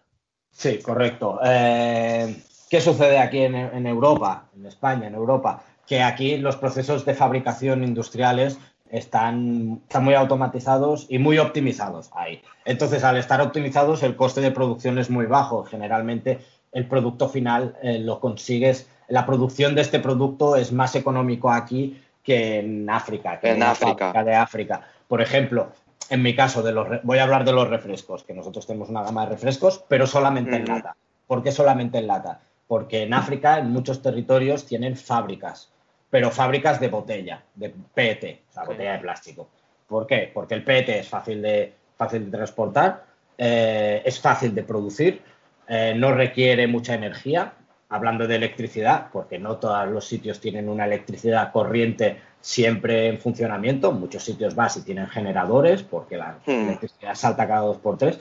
Sí, 0.52 0.80
correcto. 0.80 1.40
Eh, 1.44 2.44
¿Qué 2.70 2.80
sucede 2.80 3.20
aquí 3.20 3.40
en, 3.40 3.86
Europa, 3.86 4.50
en 4.56 4.66
España, 4.66 5.08
en 5.08 5.16
Europa? 5.16 5.64
Que 5.86 6.02
aquí 6.02 6.38
los 6.38 6.56
procesos 6.56 7.04
de 7.04 7.14
fabricación 7.14 7.84
industriales 7.84 8.58
están, 8.90 9.82
están, 9.84 10.04
muy 10.04 10.14
automatizados 10.14 11.06
y 11.10 11.18
muy 11.18 11.38
optimizados 11.38 12.10
ahí. 12.14 12.42
Entonces, 12.64 13.04
al 13.04 13.18
estar 13.18 13.42
optimizados, 13.42 14.04
el 14.04 14.16
coste 14.16 14.42
de 14.42 14.52
producción 14.52 15.00
es 15.00 15.10
muy 15.10 15.26
bajo. 15.26 15.64
Generalmente, 15.64 16.40
el 16.72 16.88
producto 16.88 17.28
final 17.28 17.76
eh, 17.82 18.00
lo 18.00 18.20
consigues. 18.20 18.88
La 19.10 19.26
producción 19.26 19.76
de 19.76 19.82
este 19.82 20.00
producto 20.00 20.56
es 20.56 20.72
más 20.72 20.96
económico 20.96 21.52
aquí 21.52 22.02
que 22.24 22.60
en 22.60 22.90
África, 22.90 23.40
que 23.40 23.52
en, 23.52 23.64
África. 23.64 24.24
de 24.24 24.36
África. 24.36 24.82
Por 25.08 25.22
ejemplo, 25.22 25.72
en 26.10 26.22
mi 26.22 26.36
caso, 26.36 26.62
de 26.62 26.72
los, 26.72 27.02
voy 27.04 27.20
a 27.20 27.24
hablar 27.24 27.46
de 27.46 27.54
los 27.54 27.70
refrescos, 27.70 28.24
que 28.24 28.34
nosotros 28.34 28.68
tenemos 28.68 28.90
una 28.90 29.04
gama 29.04 29.26
de 29.26 29.32
refrescos, 29.32 29.84
pero 29.88 30.08
solamente 30.08 30.56
en 30.56 30.66
lata. 30.66 30.96
¿Por 31.28 31.42
qué 31.44 31.52
solamente 31.52 31.98
en 31.98 32.08
lata? 32.08 32.42
porque 32.72 33.04
en 33.04 33.14
África, 33.14 33.58
en 33.58 33.70
muchos 33.70 34.02
territorios, 34.02 34.66
tienen 34.66 34.96
fábricas, 34.96 35.74
pero 36.10 36.32
fábricas 36.32 36.80
de 36.80 36.88
botella, 36.88 37.44
de 37.54 37.70
PET, 37.94 38.44
o 38.50 38.54
sea, 38.54 38.64
botella 38.64 38.94
de 38.94 39.00
plástico. 39.00 39.50
¿Por 39.90 40.08
qué? 40.08 40.32
Porque 40.34 40.54
el 40.54 40.64
PET 40.64 40.88
es 40.88 41.10
fácil 41.10 41.42
de, 41.42 41.74
fácil 41.98 42.24
de 42.24 42.38
transportar, 42.38 43.04
eh, 43.38 44.02
es 44.06 44.22
fácil 44.22 44.56
de 44.56 44.64
producir, 44.64 45.22
eh, 45.68 45.94
no 45.98 46.14
requiere 46.14 46.66
mucha 46.66 46.94
energía, 46.94 47.52
hablando 47.92 48.26
de 48.26 48.38
electricidad, 48.38 49.10
porque 49.12 49.38
no 49.38 49.58
todos 49.58 49.88
los 49.90 50.08
sitios 50.08 50.40
tienen 50.40 50.70
una 50.70 50.86
electricidad 50.86 51.52
corriente 51.52 52.22
siempre 52.40 53.10
en 53.10 53.20
funcionamiento, 53.20 53.92
muchos 53.92 54.24
sitios 54.24 54.56
vas 54.56 54.78
y 54.78 54.82
tienen 54.82 55.08
generadores, 55.08 55.84
porque 55.84 56.16
la 56.16 56.38
hmm. 56.46 56.52
electricidad 56.52 57.16
salta 57.16 57.48
cada 57.48 57.60
dos 57.60 57.78
por 57.78 57.98
tres. 57.98 58.20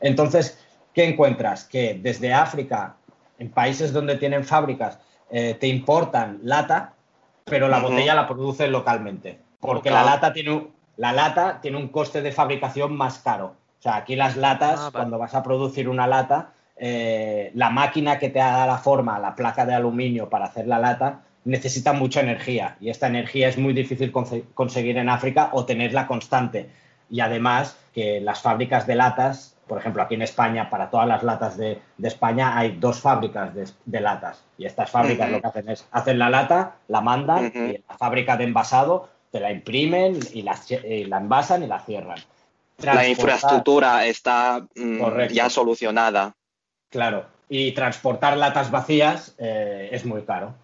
Entonces, 0.00 0.58
¿qué 0.92 1.04
encuentras? 1.04 1.64
Que 1.64 1.98
desde 2.02 2.34
África 2.34 2.96
en 3.38 3.50
países 3.50 3.92
donde 3.92 4.16
tienen 4.16 4.44
fábricas 4.44 4.98
eh, 5.30 5.54
te 5.54 5.68
importan 5.68 6.40
lata, 6.42 6.94
pero 7.44 7.68
la 7.68 7.78
botella 7.78 8.14
la 8.14 8.26
producen 8.26 8.72
localmente. 8.72 9.38
Porque 9.60 9.90
la, 9.90 10.04
lata 10.04 10.32
tiene 10.32 10.50
un, 10.50 10.70
la 10.96 11.12
lata 11.12 11.60
tiene 11.62 11.76
un 11.76 11.88
coste 11.88 12.22
de 12.22 12.32
fabricación 12.32 12.96
más 12.96 13.20
caro. 13.20 13.54
O 13.78 13.82
sea, 13.82 13.96
aquí 13.96 14.16
las 14.16 14.36
latas, 14.36 14.80
ah, 14.80 14.90
cuando 14.92 15.16
vas 15.16 15.34
a 15.34 15.44
producir 15.44 15.88
una 15.88 16.08
lata, 16.08 16.52
eh, 16.84 17.52
la 17.54 17.70
máquina 17.70 18.18
que 18.18 18.28
te 18.28 18.40
da 18.40 18.66
la 18.66 18.78
forma, 18.78 19.20
la 19.20 19.36
placa 19.36 19.64
de 19.64 19.74
aluminio 19.74 20.28
para 20.28 20.46
hacer 20.46 20.66
la 20.66 20.80
lata, 20.80 21.20
necesita 21.44 21.92
mucha 21.92 22.20
energía. 22.20 22.76
Y 22.80 22.90
esta 22.90 23.06
energía 23.06 23.48
es 23.48 23.56
muy 23.56 23.72
difícil 23.72 24.10
conseguir 24.10 24.98
en 24.98 25.08
África 25.08 25.50
o 25.52 25.64
tenerla 25.64 26.08
constante. 26.08 26.68
Y 27.08 27.20
además 27.20 27.78
que 27.94 28.20
las 28.20 28.42
fábricas 28.42 28.86
de 28.88 28.96
latas 28.96 29.52
por 29.72 29.78
ejemplo, 29.78 30.02
aquí 30.02 30.16
en 30.16 30.22
España, 30.22 30.68
para 30.68 30.90
todas 30.90 31.08
las 31.08 31.22
latas 31.22 31.56
de, 31.56 31.78
España 32.02 32.58
hay 32.58 32.76
dos 32.78 33.00
fábricas 33.00 33.52
de, 33.54 34.00
latas. 34.00 34.44
Y 34.58 34.66
estas 34.66 34.90
fábricas 34.90 35.30
lo 35.30 35.40
que 35.40 35.46
hacen 35.46 35.68
es, 35.70 35.86
hacen 35.92 36.18
la 36.18 36.28
lata, 36.28 36.74
la 36.88 37.00
mandan, 37.00 37.46
y 37.54 37.78
la 37.88 37.96
fábrica 37.96 38.36
de 38.36 38.44
envasado 38.44 39.08
te 39.30 39.40
la 39.40 39.50
imprimen 39.50 40.18
y 40.34 40.42
la, 40.42 40.58
envasan 41.18 41.62
y 41.62 41.68
la 41.68 41.80
cierran. 41.80 42.18
La 42.82 43.08
infraestructura 43.08 44.04
está 44.04 44.66
mm, 44.74 45.28
ya 45.30 45.48
solucionada. 45.48 46.34
Claro, 46.92 47.24
y 47.48 47.72
transportar 47.72 48.36
latas 48.36 48.70
vacías 48.70 49.34
eh, 49.38 49.88
es 49.92 50.04
muy 50.04 50.22
caro. 50.22 50.54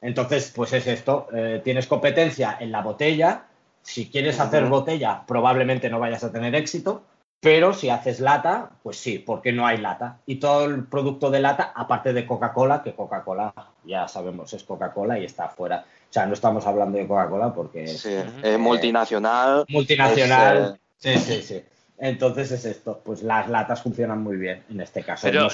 Entonces, 0.00 0.52
pues 0.54 0.72
es 0.72 0.88
esto, 0.88 1.28
eh, 1.32 1.60
tienes 1.62 1.86
competencia 1.86 2.56
en 2.60 2.72
la 2.72 2.82
botella, 2.82 3.44
si 3.80 4.10
quieres 4.10 4.40
hacer 4.40 4.64
botella 4.64 5.22
probablemente 5.26 5.88
no 5.88 6.00
vayas 6.00 6.24
a 6.24 6.32
tener 6.32 6.54
éxito, 6.56 7.04
pero 7.40 7.72
si 7.72 7.90
haces 7.90 8.18
lata, 8.20 8.70
pues 8.82 8.96
sí, 8.96 9.18
porque 9.18 9.52
no 9.52 9.66
hay 9.66 9.78
lata. 9.78 10.18
Y 10.26 10.36
todo 10.36 10.64
el 10.64 10.84
producto 10.84 11.30
de 11.30 11.40
lata, 11.40 11.72
aparte 11.76 12.12
de 12.12 12.26
Coca-Cola, 12.26 12.82
que 12.82 12.94
Coca-Cola 12.94 13.54
ya 13.84 14.08
sabemos 14.08 14.52
es 14.52 14.64
Coca-Cola 14.64 15.18
y 15.18 15.26
está 15.26 15.48
fuera. 15.48 15.84
O 16.10 16.12
sea, 16.12 16.26
no 16.26 16.32
estamos 16.34 16.66
hablando 16.66 16.98
de 16.98 17.06
Coca-Cola 17.06 17.54
porque 17.54 17.84
es, 17.84 18.58
multinacional. 18.58 19.64
Multinacional. 19.68 20.78
Eh, 21.02 21.18
sí, 21.18 21.18
sí, 21.18 21.42
sí. 21.42 21.64
Entonces 21.98 22.50
es 22.50 22.64
esto, 22.64 23.00
pues 23.04 23.22
las 23.22 23.48
latas 23.48 23.82
funcionan 23.82 24.22
muy 24.22 24.36
bien 24.36 24.64
en 24.68 24.80
este 24.80 25.02
caso. 25.02 25.26
Pero 25.26 25.48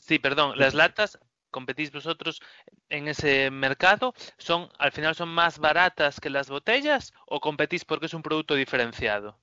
sí, 0.00 0.18
perdón, 0.18 0.58
las 0.58 0.74
latas 0.74 1.18
competís 1.50 1.90
vosotros 1.90 2.42
en 2.90 3.08
ese 3.08 3.50
mercado, 3.50 4.14
son 4.36 4.68
al 4.78 4.92
final 4.92 5.14
son 5.14 5.30
más 5.30 5.58
baratas 5.58 6.20
que 6.20 6.30
las 6.30 6.50
botellas 6.50 7.14
o 7.26 7.40
competís 7.40 7.84
porque 7.84 8.06
es 8.06 8.14
un 8.14 8.22
producto 8.22 8.54
diferenciado? 8.54 9.36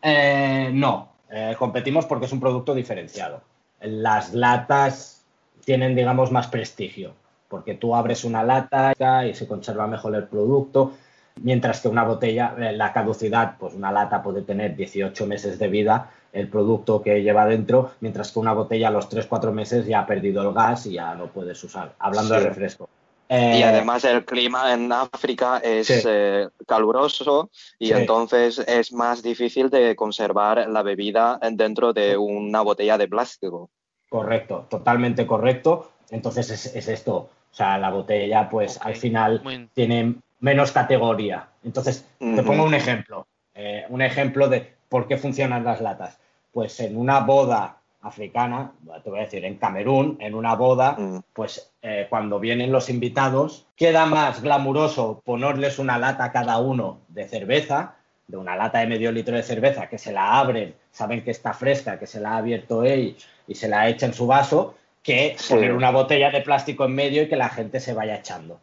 Eh, 0.00 0.70
no, 0.72 1.12
eh, 1.30 1.54
competimos 1.58 2.06
porque 2.06 2.26
es 2.26 2.32
un 2.32 2.40
producto 2.40 2.74
diferenciado. 2.74 3.42
Las 3.80 4.32
latas 4.32 5.22
tienen, 5.64 5.94
digamos, 5.94 6.32
más 6.32 6.48
prestigio, 6.48 7.14
porque 7.48 7.74
tú 7.74 7.94
abres 7.94 8.24
una 8.24 8.42
lata 8.42 8.94
y 9.26 9.34
se 9.34 9.46
conserva 9.46 9.86
mejor 9.86 10.14
el 10.14 10.24
producto, 10.24 10.94
mientras 11.40 11.80
que 11.80 11.88
una 11.88 12.04
botella, 12.04 12.54
eh, 12.58 12.72
la 12.72 12.92
caducidad, 12.92 13.56
pues 13.58 13.74
una 13.74 13.92
lata 13.92 14.22
puede 14.22 14.42
tener 14.42 14.76
18 14.76 15.26
meses 15.26 15.58
de 15.58 15.68
vida 15.68 16.10
el 16.32 16.48
producto 16.48 17.02
que 17.02 17.22
lleva 17.22 17.46
dentro, 17.46 17.92
mientras 18.00 18.32
que 18.32 18.38
una 18.38 18.54
botella 18.54 18.88
a 18.88 18.90
los 18.90 19.08
3-4 19.10 19.52
meses 19.52 19.86
ya 19.86 20.00
ha 20.00 20.06
perdido 20.06 20.42
el 20.42 20.54
gas 20.54 20.86
y 20.86 20.94
ya 20.94 21.14
no 21.14 21.26
puedes 21.26 21.62
usar, 21.62 21.94
hablando 21.98 22.34
de 22.34 22.40
refresco. 22.40 22.88
y 23.28 23.34
eh, 23.34 23.64
además 23.64 24.04
el 24.04 24.24
clima 24.24 24.72
en 24.72 24.90
África 24.92 25.58
es 25.58 25.90
eh, 26.06 26.48
caluroso 26.66 27.50
y 27.78 27.92
entonces 27.92 28.58
es 28.60 28.92
más 28.92 29.22
difícil 29.22 29.68
de 29.68 29.94
conservar 29.94 30.66
la 30.68 30.82
bebida 30.82 31.38
dentro 31.52 31.92
de 31.92 32.16
una 32.16 32.62
botella 32.62 32.96
de 32.96 33.08
plástico. 33.08 33.68
Correcto, 34.08 34.66
totalmente 34.68 35.26
correcto. 35.26 35.92
Entonces 36.10 36.50
es, 36.50 36.88
esto. 36.88 37.14
O 37.16 37.54
sea, 37.54 37.78
la 37.78 37.90
botella, 37.90 38.48
pues 38.50 38.78
al 38.82 38.96
final 38.96 39.42
tiene 39.72 40.16
menos 40.42 40.72
categoría. 40.72 41.48
Entonces, 41.64 42.06
te 42.18 42.42
pongo 42.42 42.64
un 42.64 42.74
ejemplo. 42.74 43.26
Eh, 43.54 43.84
un 43.88 44.02
ejemplo 44.02 44.48
de 44.48 44.74
por 44.88 45.06
qué 45.08 45.16
funcionan 45.16 45.64
las 45.64 45.80
latas. 45.80 46.18
Pues 46.52 46.78
en 46.80 46.98
una 46.98 47.20
boda 47.20 47.78
africana, 48.02 48.72
te 49.04 49.08
voy 49.08 49.20
a 49.20 49.22
decir, 49.22 49.44
en 49.44 49.56
Camerún, 49.56 50.18
en 50.20 50.34
una 50.34 50.56
boda, 50.56 50.98
pues 51.32 51.72
eh, 51.80 52.08
cuando 52.10 52.40
vienen 52.40 52.72
los 52.72 52.90
invitados, 52.90 53.66
queda 53.76 54.04
más 54.06 54.42
glamuroso 54.42 55.22
ponerles 55.24 55.78
una 55.78 55.96
lata 55.96 56.24
a 56.24 56.32
cada 56.32 56.58
uno 56.58 56.98
de 57.08 57.28
cerveza, 57.28 57.94
de 58.26 58.36
una 58.36 58.56
lata 58.56 58.80
de 58.80 58.88
medio 58.88 59.12
litro 59.12 59.36
de 59.36 59.44
cerveza, 59.44 59.88
que 59.88 59.98
se 59.98 60.10
la 60.10 60.40
abren, 60.40 60.74
saben 60.90 61.22
que 61.22 61.30
está 61.30 61.54
fresca, 61.54 62.00
que 62.00 62.08
se 62.08 62.18
la 62.18 62.32
ha 62.32 62.38
abierto 62.38 62.82
él 62.82 63.16
y 63.46 63.54
se 63.54 63.68
la 63.68 63.88
echa 63.88 64.06
en 64.06 64.14
su 64.14 64.26
vaso, 64.26 64.74
que 65.04 65.36
poner 65.48 65.72
una 65.72 65.92
botella 65.92 66.30
de 66.30 66.40
plástico 66.40 66.84
en 66.84 66.96
medio 66.96 67.22
y 67.22 67.28
que 67.28 67.36
la 67.36 67.48
gente 67.48 67.78
se 67.78 67.94
vaya 67.94 68.16
echando. 68.16 68.58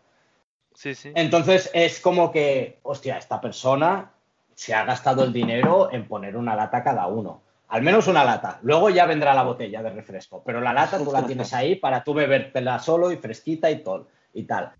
Sí, 0.79 0.95
sí. 0.95 1.11
Entonces 1.13 1.69
es 1.73 1.99
como 1.99 2.31
que, 2.31 2.79
hostia, 2.83 3.17
esta 3.17 3.41
persona 3.41 4.13
se 4.55 4.73
ha 4.73 4.85
gastado 4.85 5.25
el 5.25 5.33
dinero 5.33 5.91
en 5.91 6.07
poner 6.07 6.37
una 6.37 6.55
lata 6.55 6.77
a 6.77 6.83
cada 6.85 7.05
uno. 7.07 7.41
Al 7.67 7.81
menos 7.81 8.07
una 8.07 8.23
lata. 8.23 8.59
Luego 8.61 8.89
ya 8.89 9.05
vendrá 9.05 9.33
la 9.33 9.43
botella 9.43 9.83
de 9.83 9.89
refresco. 9.89 10.41
Pero 10.45 10.61
la 10.61 10.71
lata 10.71 10.97
tú 10.97 11.11
la 11.11 11.25
tienes 11.25 11.53
ahí 11.53 11.75
para 11.75 12.01
tú 12.01 12.13
bebértela 12.13 12.79
solo 12.79 13.11
y 13.11 13.17
fresquita 13.17 13.69
y, 13.69 13.83
todo, 13.83 14.07
y 14.33 14.43
tal. 14.43 14.71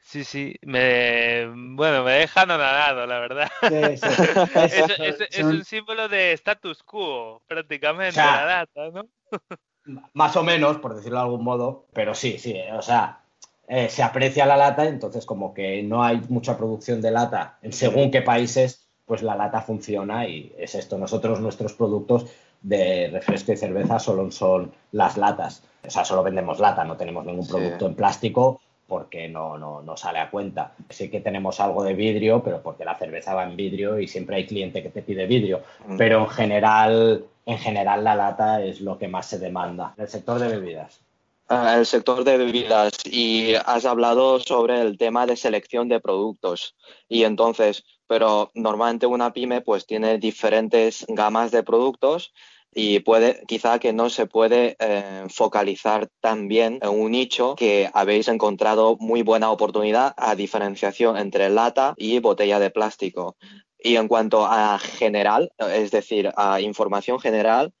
Sí, 0.00 0.24
sí, 0.24 0.56
me, 0.62 1.44
bueno, 1.52 2.02
me 2.02 2.12
dejan 2.12 2.50
anonadado, 2.50 3.06
la 3.06 3.18
verdad. 3.18 3.50
Sí, 3.60 3.96
sí. 3.98 4.08
Es, 5.30 5.44
un 5.44 5.62
símbolo 5.66 6.08
de 6.08 6.32
status 6.32 6.82
quo, 6.82 7.42
prácticamente, 7.46 8.16
la 8.16 8.46
lata, 8.46 8.90
¿no? 8.90 9.06
más 10.14 10.34
o 10.34 10.42
menos, 10.42 10.78
por 10.78 10.94
decirlo 10.94 11.18
de 11.18 11.24
algún 11.24 11.44
modo, 11.44 11.88
pero 11.92 12.14
sí, 12.14 12.38
sí, 12.38 12.58
o 12.72 12.80
sea, 12.80 13.25
eh, 13.68 13.88
se 13.88 14.02
aprecia 14.02 14.46
la 14.46 14.56
lata, 14.56 14.86
entonces 14.86 15.26
como 15.26 15.52
que 15.52 15.82
no 15.82 16.04
hay 16.04 16.20
mucha 16.28 16.56
producción 16.56 17.00
de 17.00 17.10
lata 17.10 17.58
en 17.62 17.72
según 17.72 18.10
qué 18.10 18.22
países, 18.22 18.86
pues 19.04 19.22
la 19.22 19.34
lata 19.34 19.60
funciona 19.60 20.26
y 20.28 20.52
es 20.58 20.74
esto. 20.74 20.98
Nosotros, 20.98 21.40
nuestros 21.40 21.72
productos 21.72 22.26
de 22.62 23.08
refresco 23.12 23.52
y 23.52 23.56
cerveza 23.56 23.98
solo 23.98 24.30
son 24.30 24.72
las 24.92 25.16
latas. 25.16 25.62
O 25.86 25.90
sea, 25.90 26.04
solo 26.04 26.22
vendemos 26.22 26.58
lata, 26.58 26.84
no 26.84 26.96
tenemos 26.96 27.24
ningún 27.24 27.46
producto 27.46 27.86
en 27.86 27.94
plástico 27.94 28.60
porque 28.86 29.28
no, 29.28 29.58
no, 29.58 29.82
no, 29.82 29.96
sale 29.96 30.20
a 30.20 30.30
cuenta. 30.30 30.72
Sí 30.90 31.10
que 31.10 31.20
tenemos 31.20 31.58
algo 31.60 31.82
de 31.82 31.94
vidrio, 31.94 32.42
pero 32.42 32.62
porque 32.62 32.84
la 32.84 32.96
cerveza 32.96 33.34
va 33.34 33.44
en 33.44 33.56
vidrio 33.56 33.98
y 33.98 34.06
siempre 34.06 34.36
hay 34.36 34.46
cliente 34.46 34.82
que 34.82 34.90
te 34.90 35.02
pide 35.02 35.26
vidrio. 35.26 35.62
Mm. 35.86 35.96
Pero 35.96 36.20
en 36.20 36.28
general, 36.28 37.24
en 37.46 37.58
general 37.58 38.04
la 38.04 38.14
lata 38.14 38.62
es 38.62 38.80
lo 38.80 38.98
que 38.98 39.08
más 39.08 39.26
se 39.26 39.38
demanda. 39.38 39.94
En 39.96 40.04
el 40.04 40.08
sector 40.08 40.38
de 40.38 40.48
bebidas. 40.48 41.00
Ah, 41.48 41.76
el 41.78 41.86
sector 41.86 42.24
de 42.24 42.38
bebidas 42.38 42.92
y 43.04 43.54
has 43.54 43.84
hablado 43.84 44.40
sobre 44.40 44.80
el 44.80 44.98
tema 44.98 45.26
de 45.26 45.36
selección 45.36 45.88
de 45.88 46.00
productos 46.00 46.74
y 47.08 47.22
entonces, 47.22 47.84
pero 48.08 48.50
normalmente 48.54 49.06
una 49.06 49.32
pyme 49.32 49.60
pues 49.60 49.86
tiene 49.86 50.18
diferentes 50.18 51.04
gamas 51.08 51.52
de 51.52 51.62
productos 51.62 52.32
y 52.74 52.98
puede, 52.98 53.44
quizá 53.46 53.78
que 53.78 53.92
no 53.92 54.10
se 54.10 54.26
puede 54.26 54.76
eh, 54.80 55.24
focalizar 55.28 56.08
tan 56.20 56.48
bien 56.48 56.80
en 56.82 56.88
un 56.88 57.12
nicho 57.12 57.54
que 57.54 57.88
habéis 57.94 58.26
encontrado 58.26 58.96
muy 58.98 59.22
buena 59.22 59.52
oportunidad 59.52 60.14
a 60.16 60.34
diferenciación 60.34 61.16
entre 61.16 61.48
lata 61.48 61.94
y 61.96 62.18
botella 62.18 62.58
de 62.58 62.70
plástico. 62.70 63.36
Y 63.78 63.96
en 63.96 64.08
cuanto 64.08 64.44
a 64.44 64.80
general, 64.80 65.52
es 65.58 65.92
decir, 65.92 66.32
a 66.36 66.60
información 66.60 67.20
general, 67.20 67.72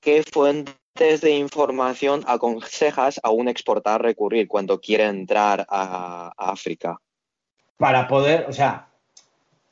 ¿qué 0.00 0.22
fuentes 0.98 1.20
de 1.20 1.30
información 1.30 2.24
aconsejas 2.26 3.20
a 3.22 3.30
un 3.30 3.46
exportador 3.46 4.02
recurrir 4.02 4.48
cuando 4.48 4.80
quiere 4.80 5.04
entrar 5.04 5.64
a 5.70 6.32
África? 6.36 7.00
Para 7.76 8.08
poder, 8.08 8.46
o 8.48 8.52
sea, 8.52 8.88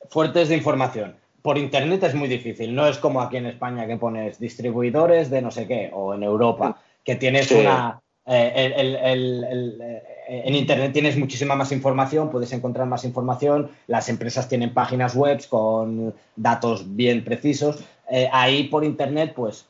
fuentes 0.09 0.47
de 0.47 0.55
información 0.55 1.15
por 1.41 1.57
internet 1.57 2.03
es 2.03 2.15
muy 2.15 2.29
difícil. 2.29 2.73
No 2.73 2.87
es 2.87 2.97
como 2.97 3.21
aquí 3.21 3.37
en 3.37 3.45
España 3.45 3.85
que 3.87 3.97
pones 3.97 4.39
distribuidores 4.39 5.29
de 5.29 5.41
no 5.41 5.51
sé 5.51 5.67
qué, 5.67 5.91
o 5.93 6.13
en 6.13 6.23
Europa, 6.23 6.77
que 7.03 7.15
tienes 7.15 7.51
una. 7.51 8.01
Eh, 8.25 8.73
eh, 8.75 10.03
en 10.27 10.55
internet 10.55 10.91
tienes 10.91 11.17
muchísima 11.17 11.55
más 11.55 11.71
información, 11.71 12.29
puedes 12.29 12.51
encontrar 12.53 12.87
más 12.87 13.05
información. 13.05 13.69
Las 13.87 14.09
empresas 14.09 14.49
tienen 14.49 14.73
páginas 14.73 15.15
web 15.15 15.41
con 15.47 16.13
datos 16.35 16.95
bien 16.95 17.23
precisos. 17.23 17.83
Eh, 18.11 18.29
ahí 18.31 18.65
por 18.65 18.83
internet, 18.83 19.33
pues 19.35 19.65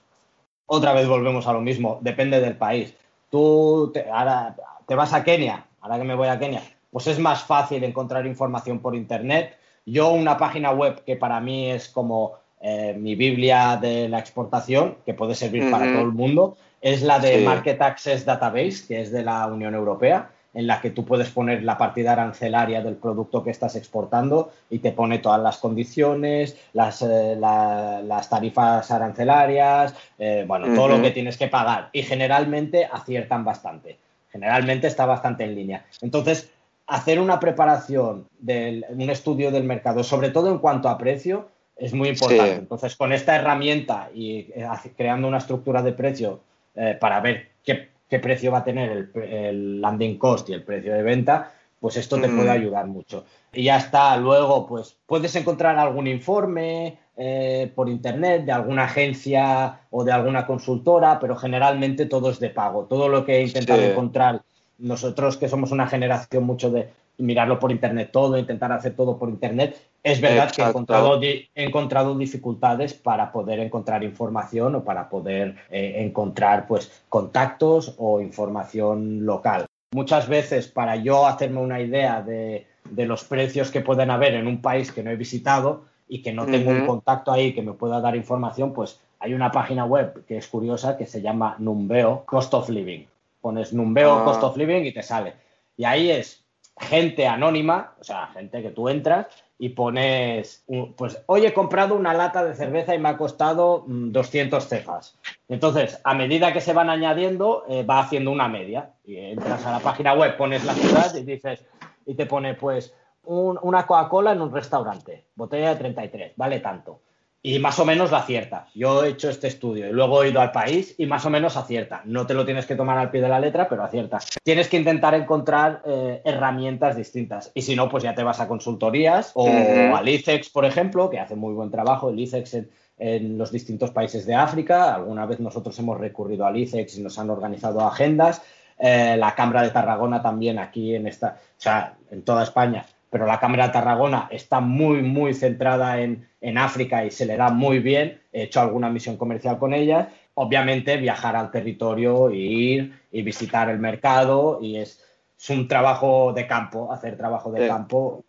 otra 0.68 0.94
vez 0.94 1.08
volvemos 1.08 1.48
a 1.48 1.54
lo 1.54 1.62
mismo, 1.62 1.98
depende 2.02 2.40
del 2.40 2.56
país. 2.56 2.94
Tú 3.32 3.92
ahora 4.14 4.56
te 4.86 4.96
vas 4.96 5.14
a 5.14 5.24
Kenia, 5.24 5.66
ahora 5.82 5.98
que 5.98 6.04
me 6.04 6.16
voy 6.16 6.28
a 6.28 6.38
Kenia, 6.38 6.62
pues 6.92 7.08
es 7.08 7.20
más 7.20 7.44
fácil 7.44 7.84
encontrar 7.84 8.26
información 8.26 8.80
por 8.80 8.96
internet. 8.96 9.58
Yo 9.86 10.12
una 10.12 10.38
página 10.38 10.72
web 10.72 11.04
que 11.06 11.16
para 11.16 11.40
mí 11.40 11.72
es 11.72 11.88
como 11.90 12.34
eh, 12.62 12.96
mi 12.98 13.16
Biblia 13.16 13.78
de 13.82 14.10
la 14.10 14.20
exportación, 14.20 14.98
que 15.06 15.14
puede 15.14 15.36
servir 15.36 15.72
para 15.72 15.92
todo 15.92 16.02
el 16.02 16.12
mundo, 16.12 16.58
es 16.82 17.02
la 17.02 17.20
de 17.20 17.44
Market 17.44 17.82
Access 17.82 18.26
Database, 18.26 18.86
que 18.88 19.02
es 19.02 19.12
de 19.12 19.24
la 19.24 19.48
Unión 19.48 19.74
Europea, 19.74 20.30
en 20.58 20.66
la 20.66 20.82
que 20.82 20.90
tú 20.90 21.06
puedes 21.06 21.30
poner 21.30 21.62
la 21.62 21.78
partida 21.78 22.14
arancelaria 22.14 22.82
del 22.82 22.96
producto 22.96 23.44
que 23.44 23.52
estás 23.52 23.76
exportando 23.76 24.52
y 24.72 24.80
te 24.80 24.92
pone 24.92 25.20
todas 25.20 25.40
las 25.40 25.58
condiciones, 25.58 26.58
las, 26.74 27.04
eh, 27.04 27.38
las 27.40 28.28
tarifas 28.28 28.90
arancelarias, 28.90 29.94
eh, 30.18 30.46
bueno, 30.48 30.74
todo 30.74 30.88
lo 30.88 31.02
que 31.04 31.12
tienes 31.12 31.38
que 31.38 31.48
pagar. 31.48 31.90
Y 31.94 32.02
generalmente 32.02 32.90
aciertan 32.92 33.46
bastante. 33.46 34.00
Generalmente 34.32 34.88
está 34.88 35.06
bastante 35.06 35.44
en 35.44 35.54
línea. 35.54 35.86
Entonces, 36.02 36.50
hacer 36.88 37.20
una 37.20 37.40
preparación, 37.40 38.26
de 38.40 38.84
un 38.90 39.12
estudio 39.12 39.52
del 39.52 39.64
mercado, 39.64 40.04
sobre 40.04 40.32
todo 40.32 40.52
en 40.52 40.58
cuanto 40.58 40.90
a 40.90 40.98
precio, 40.98 41.50
es 41.76 41.94
muy 41.94 42.10
importante. 42.10 42.56
Entonces, 42.56 42.96
con 42.96 43.14
esta 43.14 43.36
herramienta 43.36 44.10
y 44.12 44.50
eh, 44.56 44.68
creando 44.98 45.28
una 45.28 45.38
estructura 45.38 45.84
de 45.84 45.94
precio 45.94 46.40
eh, 46.74 46.98
para 47.00 47.20
ver 47.20 47.50
qué, 47.64 47.90
precio 48.10 48.52
va 48.52 48.60
a 48.60 48.64
tener 48.64 49.10
el, 49.16 49.82
landing 49.82 50.18
cost 50.18 50.50
y 50.50 50.54
el 50.54 50.64
precio 50.64 50.94
de 50.94 51.04
venta, 51.04 51.52
pues 51.80 51.98
esto 51.98 52.20
te 52.20 52.30
puede 52.30 52.50
ayudar 52.50 52.88
mucho. 52.88 53.26
Y 53.54 53.64
ya 53.64 53.78
está, 53.78 54.18
luego, 54.18 54.66
pues 54.66 54.98
puedes 55.06 55.36
encontrar 55.36 55.78
algún 55.78 56.08
informe 56.08 56.98
eh, 57.18 57.72
por 57.76 57.90
internet 57.90 58.46
de 58.46 58.52
alguna 58.52 58.86
agencia 58.86 59.82
o 59.90 60.04
de 60.04 60.12
alguna 60.12 60.46
consultora, 60.46 61.20
pero 61.20 61.36
generalmente 61.36 62.06
todo 62.06 62.32
es 62.32 62.40
de 62.40 62.50
pago. 62.50 62.86
Todo 62.86 63.10
lo 63.10 63.26
que 63.26 63.38
he 63.38 63.42
intentado 63.42 63.82
encontrar 63.82 64.42
nosotros 64.78 65.38
que 65.38 65.50
somos 65.50 65.72
una 65.72 65.88
generación 65.88 66.44
mucho 66.44 66.70
de 66.70 66.90
mirarlo 67.18 67.60
por 67.60 67.72
internet 67.72 68.10
todo, 68.12 68.38
intentar 68.38 68.72
hacer 68.72 68.96
todo 68.96 69.18
por 69.18 69.30
internet, 69.30 69.80
es 70.04 70.22
verdad 70.22 70.52
que 70.52 70.62
he 70.62 70.66
encontrado, 70.66 71.22
he 71.22 71.50
encontrado, 71.56 72.18
dificultades 72.18 72.94
para 72.94 73.32
poder 73.32 73.60
encontrar 73.60 74.04
información 74.04 74.76
o 74.76 74.84
para 74.84 75.10
poder 75.10 75.56
eh, 75.70 75.96
encontrar 75.98 76.68
pues 76.68 77.04
contactos 77.10 77.96
o 77.98 78.22
información 78.22 79.26
local. 79.26 79.66
Muchas 79.94 80.28
veces 80.28 80.68
para 80.68 80.96
yo 80.96 81.26
hacerme 81.26 81.62
una 81.62 81.82
idea 81.82 82.22
de, 82.22 82.68
los 82.90 83.24
precios 83.24 83.72
que 83.72 83.82
pueden 83.82 84.12
haber 84.12 84.36
en 84.36 84.48
un 84.48 84.62
país 84.62 84.92
que 84.92 85.04
no 85.04 85.12
he 85.12 85.16
visitado 85.16 85.86
y 86.08 86.22
que 86.22 86.32
no 86.32 86.46
tengo 86.46 86.72
un 86.72 86.86
contacto 86.86 87.32
ahí 87.32 87.54
que 87.54 87.62
me 87.62 87.74
pueda 87.74 88.00
dar 88.00 88.16
información, 88.16 88.74
pues 88.74 89.02
hay 89.20 89.34
una 89.34 89.52
página 89.52 89.84
web 89.84 90.26
que 90.26 90.38
es 90.38 90.48
curiosa 90.48 90.98
que 90.98 91.06
se 91.06 91.22
llama 91.22 91.56
Numbeo 91.60 92.24
Cost 92.26 92.54
of 92.54 92.70
Living 92.70 93.06
pones 93.48 93.72
Numbeo 93.74 94.14
ah. 94.14 94.26
Cost 94.26 94.44
of 94.44 94.58
Living 94.58 94.84
y 94.84 94.92
te 94.92 95.04
sale. 95.04 95.34
Y 95.78 95.86
ahí 95.86 96.12
es 96.12 96.44
gente 96.80 97.28
anónima, 97.28 97.94
o 98.00 98.04
sea, 98.04 98.28
gente 98.28 98.62
que 98.62 98.72
tú 98.72 98.90
entras 98.90 99.28
y 99.60 99.70
pones, 99.70 100.66
pues, 100.96 101.24
hoy 101.26 101.46
he 101.46 101.54
comprado 101.54 101.96
una 101.96 102.14
lata 102.14 102.44
de 102.44 102.54
cerveza 102.54 102.94
y 102.94 103.00
me 103.00 103.10
ha 103.10 103.18
costado 103.18 103.84
200 103.88 104.64
mm, 104.64 104.68
cefas. 104.68 105.18
Entonces, 105.50 106.00
a 106.04 106.14
medida 106.14 106.54
que 106.54 106.62
se 106.62 106.74
van 106.74 106.90
añadiendo, 106.90 107.66
eh, 107.68 107.84
va 107.84 108.00
haciendo 108.00 108.32
una 108.32 108.48
media. 108.48 108.92
Y 109.04 109.18
entras 109.18 109.66
a 109.66 109.72
la 109.72 109.80
página 109.80 110.14
web, 110.14 110.38
pones 110.38 110.64
la 110.64 110.74
ciudad 110.74 111.16
y 111.16 111.24
dices, 111.24 111.66
y 112.06 112.14
te 112.14 112.26
pone, 112.26 112.54
pues, 112.54 112.94
una 113.24 113.86
Coca-Cola 113.86 114.32
en 114.32 114.42
un 114.42 114.54
restaurante, 114.54 115.26
botella 115.36 115.72
de 115.72 115.76
33, 115.76 116.34
vale 116.38 116.60
tanto 116.60 117.02
y 117.42 117.60
más 117.60 117.80
o 117.80 117.86
menos 117.86 118.12
la 118.12 118.20
acierta. 118.20 118.68
Yo 118.74 119.04
he 119.04 119.10
hecho 119.10 119.30
este 119.30 119.48
estudio 119.48 119.88
y 119.88 119.94
luego 119.94 120.24
he 120.24 120.30
ido 120.30 120.42
al 120.42 120.52
país 120.52 120.96
y 120.98 121.06
más 121.06 121.26
o 121.26 121.30
menos 121.30 121.56
acierta. 121.56 122.02
No 122.06 122.26
te 122.26 122.34
lo 122.34 122.46
tienes 122.46 122.66
que 122.66 122.76
tomar 122.76 122.98
al 122.98 123.12
pie 123.12 123.22
de 123.22 123.30
la 123.30 123.40
letra, 123.40 123.70
pero 123.70 123.84
acierta. 123.84 124.20
Tienes 124.44 124.68
que 124.68 124.78
intentar 124.78 125.14
encontrar 125.14 125.82
eh, 125.86 126.22
herramientas 126.26 126.98
distintas 126.98 127.52
y 127.54 127.62
si 127.62 127.76
no, 127.76 127.90
pues 127.90 128.04
ya 128.04 128.16
te 128.16 128.24
vas 128.24 128.40
a 128.40 128.48
consultorías 128.48 129.32
o 129.36 129.48
al 129.48 130.10
ICEX, 130.10 130.50
por 130.50 130.66
ejemplo, 130.66 131.10
que 131.10 131.20
hace 131.20 131.36
muy 131.36 131.54
buen 131.54 131.72
trabajo, 131.72 132.10
el 132.10 132.20
ICEX 132.20 132.54
en, 132.56 132.70
en, 132.98 133.38
los 133.38 133.52
distintos 133.52 133.92
países 133.92 134.26
de 134.26 134.36
África. 134.36 134.96
Alguna 134.96 135.26
vez 135.26 135.40
nosotros 135.40 135.78
hemos 135.80 136.00
recurrido 136.00 136.46
al 136.46 136.58
ICEX 136.58 136.98
y 136.98 137.04
nos 137.04 137.18
han 137.20 137.30
organizado 137.30 137.82
agendas. 137.82 138.42
eh, 138.80 139.16
la 139.18 139.34
Cámara 139.36 139.64
de 139.64 139.72
Tarragona 139.72 140.22
también 140.22 140.60
aquí 140.60 140.94
en 140.96 141.08
esta, 141.08 141.40
o 141.40 141.62
sea, 141.62 141.96
en 142.12 142.24
toda 142.24 142.44
España, 142.44 142.86
pero 143.10 143.26
la 143.26 143.40
Cámara 143.40 143.68
de 143.68 143.74
Tarragona 143.74 144.28
está 144.32 144.60
muy, 144.60 145.02
muy 145.02 145.34
centrada 145.34 146.02
en, 146.02 146.28
en 146.42 146.58
África 146.58 147.06
y 147.06 147.12
se 147.12 147.26
le 147.26 147.38
da 147.38 147.50
muy 147.50 147.80
bien. 147.80 148.20
He 148.34 148.44
hecho 148.44 148.62
alguna 148.62 148.90
misión 148.90 149.18
comercial 149.18 149.58
con 149.58 149.74
ellas. 149.74 150.08
Obviamente 150.34 150.98
viajar 150.98 151.36
al 151.36 151.50
territorio 151.52 152.30
e 152.30 152.36
ir 152.38 152.94
y 153.12 153.22
visitar 153.22 153.70
el 153.70 153.80
mercado 153.80 154.60
y 154.62 154.78
es, 154.78 155.04
es 155.40 155.50
un 155.50 155.68
trabajo 155.68 156.34
de 156.34 156.46
campo, 156.48 156.92
hacer 156.92 157.18
trabajo 157.18 157.52
de 157.52 157.62
Sí. 157.64 157.68
campo. 157.68 158.24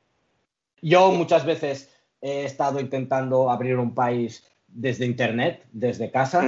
Yo 0.80 1.10
muchas 1.10 1.44
veces 1.44 1.92
he 2.22 2.44
estado 2.44 2.80
intentando 2.80 3.50
abrir 3.50 3.76
un 3.76 3.94
país 3.94 4.44
desde 4.68 5.06
internet, 5.06 5.64
desde 5.72 6.10
casa, 6.10 6.44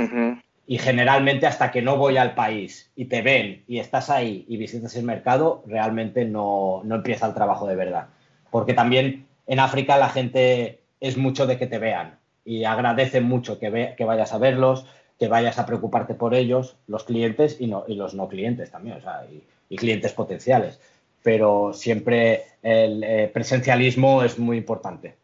y 0.66 0.78
generalmente 0.78 1.46
hasta 1.46 1.72
que 1.72 1.82
no 1.82 1.96
voy 1.96 2.16
al 2.16 2.34
país 2.34 2.92
y 2.94 3.06
te 3.06 3.22
ven 3.22 3.64
y 3.66 3.78
estás 3.80 4.08
ahí 4.08 4.44
y 4.48 4.56
visitas 4.56 4.94
el 4.94 5.04
mercado, 5.04 5.64
realmente 5.66 6.24
no, 6.24 6.82
no 6.84 6.94
empieza 6.96 7.26
el 7.26 7.34
trabajo 7.34 7.66
de 7.66 7.74
verdad. 7.74 8.06
Porque 8.50 8.74
también 8.74 9.26
en 9.46 9.60
África 9.60 9.96
la 9.98 10.08
gente 10.08 10.80
es 11.00 11.16
mucho 11.16 11.46
de 11.46 11.58
que 11.58 11.66
te 11.66 11.78
vean 11.78 12.18
y 12.44 12.64
agradecen 12.64 13.24
mucho 13.24 13.58
que, 13.58 13.70
ve- 13.70 13.94
que 13.96 14.04
vayas 14.04 14.32
a 14.32 14.38
verlos, 14.38 14.86
que 15.18 15.28
vayas 15.28 15.58
a 15.58 15.66
preocuparte 15.66 16.14
por 16.14 16.34
ellos, 16.34 16.76
los 16.86 17.04
clientes 17.04 17.60
y, 17.60 17.66
no, 17.66 17.84
y 17.86 17.94
los 17.94 18.14
no 18.14 18.28
clientes 18.28 18.70
también, 18.70 18.96
o 18.96 19.00
sea, 19.00 19.24
y, 19.30 19.42
y 19.68 19.76
clientes 19.76 20.12
potenciales. 20.12 20.80
Pero 21.22 21.72
siempre 21.74 22.44
el 22.62 23.04
eh, 23.04 23.30
presencialismo 23.32 24.22
es 24.22 24.38
muy 24.38 24.56
importante. 24.56 25.16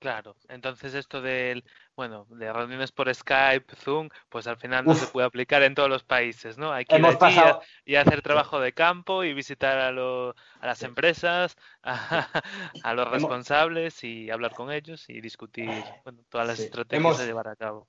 Claro, 0.00 0.36
entonces 0.48 0.94
esto 0.94 1.20
del, 1.22 1.64
bueno, 1.96 2.26
de 2.28 2.52
reuniones 2.52 2.92
por 2.92 3.12
Skype, 3.12 3.74
Zoom, 3.76 4.10
pues 4.28 4.46
al 4.46 4.58
final 4.58 4.84
no 4.84 4.94
se 4.94 5.06
puede 5.06 5.26
aplicar 5.26 5.62
en 5.62 5.74
todos 5.74 5.88
los 5.88 6.04
países, 6.04 6.58
¿no? 6.58 6.70
Hay 6.72 6.84
que 6.84 6.96
ir 6.98 7.04
allí 7.06 7.16
pasado, 7.16 7.60
y 7.86 7.94
hacer 7.96 8.20
trabajo 8.22 8.60
de 8.60 8.72
campo 8.72 9.24
y 9.24 9.32
visitar 9.32 9.78
a, 9.78 9.90
lo- 9.92 10.34
a 10.60 10.66
las 10.66 10.82
empresas, 10.82 11.56
a, 11.82 12.28
a 12.82 12.94
los 12.94 13.06
Hemos- 13.06 13.12
responsables 13.22 14.04
y 14.04 14.30
hablar 14.30 14.52
con 14.54 14.70
ellos 14.70 15.08
y 15.08 15.20
discutir, 15.22 15.70
bueno, 16.04 16.20
todas 16.28 16.46
las 16.46 16.58
Sí. 16.58 16.64
estrategias 16.64 17.00
Hemos- 17.00 17.20
a 17.20 17.24
llevar 17.24 17.48
a 17.48 17.56
cabo. 17.56 17.88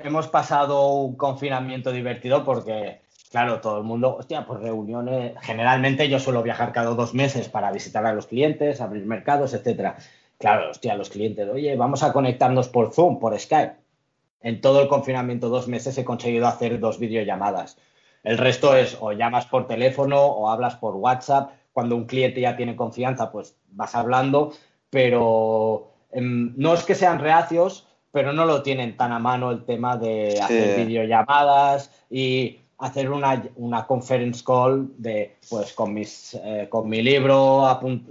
hemos 0.00 0.28
pasado 0.28 0.92
un 0.92 1.16
confinamiento 1.16 1.90
divertido 1.90 2.44
porque, 2.44 3.00
claro, 3.32 3.60
todo 3.60 3.78
el 3.78 3.84
mundo, 3.84 4.14
hostia, 4.16 4.46
pues 4.46 4.60
reuniones, 4.60 5.34
generalmente 5.42 6.08
yo 6.08 6.20
suelo 6.20 6.44
viajar 6.44 6.72
cada 6.72 6.90
dos 6.94 7.12
meses 7.14 7.48
para 7.48 7.72
visitar 7.72 8.06
a 8.06 8.12
los 8.12 8.28
clientes, 8.28 8.80
abrir 8.80 9.04
mercados, 9.04 9.52
etcétera. 9.54 9.96
Claro, 10.38 10.70
hostia, 10.70 10.94
los 10.94 11.10
clientes, 11.10 11.48
oye, 11.48 11.74
vamos 11.76 12.02
a 12.02 12.12
conectarnos 12.12 12.68
por 12.68 12.92
Zoom, 12.92 13.18
por 13.18 13.38
Skype. 13.38 13.74
En 14.40 14.60
todo 14.60 14.80
el 14.82 14.88
confinamiento, 14.88 15.48
dos 15.48 15.66
meses, 15.66 15.98
he 15.98 16.04
conseguido 16.04 16.46
hacer 16.46 16.78
dos 16.78 16.98
videollamadas. 17.00 17.76
El 18.22 18.38
resto 18.38 18.76
es 18.76 18.96
o 19.00 19.12
llamas 19.12 19.46
por 19.46 19.66
teléfono 19.66 20.20
o 20.24 20.48
hablas 20.48 20.76
por 20.76 20.94
WhatsApp. 20.94 21.50
Cuando 21.72 21.96
un 21.96 22.06
cliente 22.06 22.40
ya 22.40 22.56
tiene 22.56 22.76
confianza, 22.76 23.32
pues 23.32 23.56
vas 23.70 23.94
hablando, 23.94 24.52
pero 24.90 25.88
em, 26.12 26.52
no 26.56 26.74
es 26.74 26.84
que 26.84 26.94
sean 26.94 27.18
reacios, 27.18 27.86
pero 28.12 28.32
no 28.32 28.44
lo 28.46 28.62
tienen 28.62 28.96
tan 28.96 29.12
a 29.12 29.18
mano 29.18 29.50
el 29.50 29.64
tema 29.64 29.96
de 29.96 30.40
hacer 30.40 30.74
Sí. 30.74 30.84
videollamadas 30.84 31.90
y 32.10 32.58
hacer 32.78 33.10
una, 33.10 33.42
una 33.56 33.86
conference 33.86 34.42
call 34.44 34.88
de 34.98 35.36
pues 35.50 35.72
con 35.72 35.92
mis 35.94 36.38
eh, 36.42 36.66
con 36.70 36.88
mi 36.88 37.02
libro, 37.02 37.64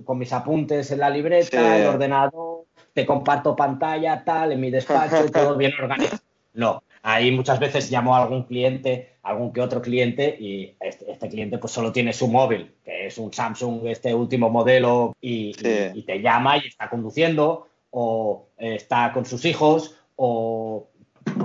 con 0.04 0.18
mis 0.18 0.34
apuntes 0.34 0.92
en 0.92 1.00
la 1.00 1.10
libreta, 1.10 1.48
Sí. 1.76 1.82
el 1.82 1.88
ordenador, 1.88 2.66
te 2.94 3.06
comparto 3.06 3.56
pantalla, 3.56 4.24
tal, 4.26 4.52
en 4.52 4.60
mi 4.60 4.70
despacho, 4.72 5.26
todo 5.32 5.56
bien 5.56 5.72
organizado. 5.82 6.22
No, 6.54 6.84
ahí 7.04 7.32
muchas 7.32 7.60
veces 7.60 7.90
llamo 7.92 8.16
a 8.16 8.24
algún 8.24 8.44
cliente, 8.44 9.14
algún 9.24 9.54
que 9.54 9.62
otro 9.62 9.82
cliente, 9.82 10.36
y 10.40 10.76
este, 10.80 11.12
este 11.12 11.30
cliente 11.30 11.60
pues 11.60 11.72
solo 11.72 11.92
tiene 11.92 12.12
su 12.14 12.28
móvil, 12.28 12.74
que 12.84 13.08
es 13.08 13.18
un 13.20 13.32
Samsung, 13.32 13.86
este 13.86 14.14
último 14.14 14.50
modelo, 14.50 15.16
y, 15.22 15.54
Sí. 15.54 15.92
y 15.94 16.02
te 16.04 16.20
llama 16.22 16.58
y 16.58 16.68
está 16.68 16.90
conduciendo, 16.90 17.68
o 17.92 18.48
eh, 18.58 18.76
está 18.76 19.14
con 19.14 19.26
sus 19.26 19.46
hijos, 19.46 19.96
o 20.16 20.88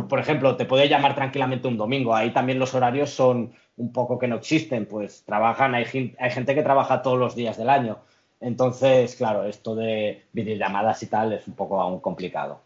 por 0.08 0.18
ejemplo, 0.18 0.56
te 0.56 0.64
puede 0.64 0.88
llamar 0.88 1.14
tranquilamente 1.14 1.68
un 1.68 1.76
domingo. 1.76 2.14
Ahí 2.14 2.30
también 2.30 2.58
los 2.58 2.74
horarios 2.74 3.10
son 3.10 3.52
un 3.76 3.92
poco 3.92 4.18
que 4.18 4.28
no 4.28 4.36
existen, 4.36 4.86
pues 4.86 5.24
trabajan, 5.24 5.74
hay, 5.74 6.14
hay 6.18 6.30
gente 6.30 6.54
que 6.54 6.62
trabaja 6.62 7.02
todos 7.02 7.18
los 7.18 7.34
días 7.34 7.56
del 7.56 7.70
año. 7.70 7.98
Entonces, 8.40 9.14
claro, 9.16 9.44
esto 9.44 9.74
de 9.74 10.26
videollamadas 10.32 11.02
y 11.02 11.06
tal 11.06 11.32
es 11.32 11.46
un 11.46 11.54
poco 11.54 11.80
aún 11.80 12.00
complicado. 12.00 12.60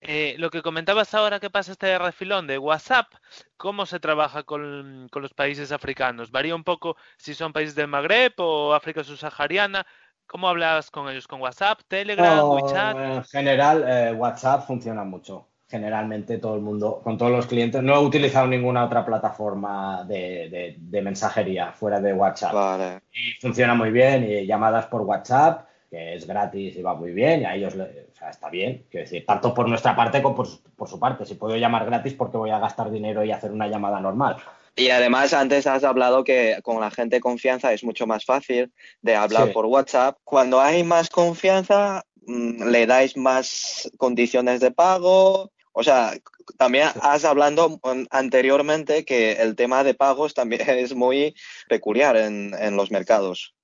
Eh, 0.00 0.36
lo 0.38 0.50
que 0.50 0.62
comentabas 0.62 1.12
ahora 1.14 1.40
que 1.40 1.50
pasa 1.50 1.72
este 1.72 1.98
refilón 1.98 2.46
de 2.46 2.58
WhatsApp, 2.58 3.12
¿cómo 3.56 3.84
se 3.84 3.98
trabaja 3.98 4.44
con, 4.44 5.08
con 5.10 5.22
los 5.22 5.34
países 5.34 5.72
africanos? 5.72 6.30
¿Varía 6.30 6.54
un 6.54 6.62
poco 6.62 6.96
si 7.16 7.34
son 7.34 7.52
países 7.52 7.74
del 7.74 7.88
Magreb 7.88 8.34
o 8.36 8.74
África 8.74 9.02
subsahariana? 9.02 9.84
¿Cómo 10.28 10.48
hablas 10.48 10.90
con 10.90 11.08
ellos? 11.08 11.26
¿Con 11.26 11.40
WhatsApp, 11.40 11.80
Telegram, 11.88 12.36
No, 12.36 12.50
WeChat? 12.50 12.96
En 12.98 13.24
general, 13.24 13.84
eh, 13.88 14.12
WhatsApp 14.12 14.66
funciona 14.66 15.02
mucho. 15.02 15.46
Generalmente 15.70 16.38
todo 16.38 16.54
el 16.54 16.62
mundo, 16.62 17.00
con 17.04 17.18
todos 17.18 17.30
los 17.30 17.46
clientes, 17.46 17.82
no 17.82 17.94
he 17.94 17.98
utilizado 17.98 18.46
ninguna 18.46 18.84
otra 18.86 19.04
plataforma 19.04 20.02
de, 20.04 20.48
de- 20.48 20.76
de 20.78 21.02
mensajería 21.02 21.72
fuera 21.72 22.00
de 22.00 22.14
WhatsApp. 22.14 22.54
Vale. 22.54 23.00
Y 23.12 23.38
funciona 23.40 23.74
muy 23.74 23.90
bien, 23.90 24.24
y 24.24 24.46
llamadas 24.46 24.86
por 24.86 25.02
WhatsApp, 25.02 25.66
que 25.90 26.14
es 26.14 26.26
gratis 26.26 26.74
y 26.76 26.80
va 26.82 26.94
muy 26.94 27.12
bien, 27.12 27.42
y 27.42 27.44
a 27.44 27.54
ellos, 27.54 27.74
le- 27.74 28.08
o 28.10 28.14
sea, 28.14 28.30
está 28.30 28.48
bien. 28.48 28.86
Quiero 28.90 29.04
decir, 29.04 29.26
tanto 29.26 29.52
por 29.52 29.68
nuestra 29.68 29.94
parte 29.94 30.22
como 30.22 30.36
por, 30.36 30.46
su- 30.46 30.62
por 30.74 30.88
su 30.88 30.98
parte. 30.98 31.26
Si 31.26 31.34
puedo 31.34 31.54
llamar 31.56 31.84
gratis, 31.84 32.14
porque 32.14 32.38
voy 32.38 32.50
a 32.50 32.58
gastar 32.58 32.90
dinero 32.90 33.22
y 33.22 33.30
hacer 33.30 33.52
una 33.52 33.68
llamada 33.68 34.00
normal? 34.00 34.36
Y 34.74 34.88
además 34.90 35.34
antes 35.34 35.66
has 35.66 35.84
hablado 35.84 36.24
que 36.24 36.60
con 36.62 36.80
la 36.80 36.90
gente 36.90 37.16
de 37.16 37.20
confianza 37.20 37.72
es 37.74 37.84
mucho 37.84 38.06
más 38.06 38.24
fácil 38.24 38.72
de 39.02 39.16
hablar 39.16 39.48
Sí. 39.48 39.52
por 39.52 39.66
WhatsApp. 39.66 40.16
Cuando 40.24 40.60
hay 40.60 40.82
más 40.84 41.10
confianza, 41.10 42.04
mm, 42.26 42.62
le 42.70 42.86
dais 42.86 43.16
más 43.16 43.90
condiciones 43.98 44.60
de 44.60 44.70
pago. 44.70 45.50
O 45.72 45.82
sea, 45.82 46.14
también 46.56 46.88
has 47.00 47.24
hablado 47.24 47.70
mm, 47.70 48.06
anteriormente 48.10 49.04
que 49.04 49.32
el 49.32 49.56
tema 49.56 49.84
de 49.84 49.94
pagos 49.94 50.34
también 50.34 50.62
es 50.68 50.94
muy 50.94 51.34
peculiar 51.68 52.16
en, 52.16 52.54
en 52.58 52.76
los 52.76 52.90
mercados. 52.90 53.54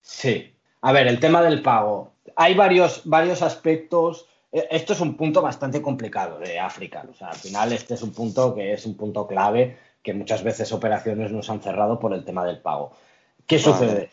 Sí. 0.00 0.54
A 0.80 0.92
ver, 0.92 1.06
el 1.08 1.20
tema 1.20 1.42
del 1.42 1.62
pago. 1.62 2.12
Hay 2.36 2.54
varios, 2.54 3.02
varios 3.04 3.42
aspectos. 3.42 4.26
Eh, 4.52 4.68
Esto 4.70 4.92
es 4.92 5.00
un 5.00 5.16
punto 5.16 5.42
bastante 5.42 5.82
complicado 5.82 6.38
de 6.38 6.58
África. 6.58 7.04
O 7.10 7.14
sea, 7.14 7.28
al 7.28 7.36
final 7.36 7.72
este 7.72 7.94
es 7.94 8.02
un 8.02 8.12
punto 8.12 8.54
que 8.54 8.72
es 8.72 8.86
un 8.86 8.96
punto 8.96 9.26
clave 9.26 9.76
que 10.02 10.14
muchas 10.14 10.42
veces 10.42 10.72
operaciones 10.72 11.32
nos 11.32 11.50
han 11.50 11.60
cerrado 11.60 11.98
por 11.98 12.14
el 12.14 12.24
tema 12.24 12.44
del 12.44 12.60
pago. 12.60 12.92
¿Qué 13.46 13.58
sucede? 13.58 14.10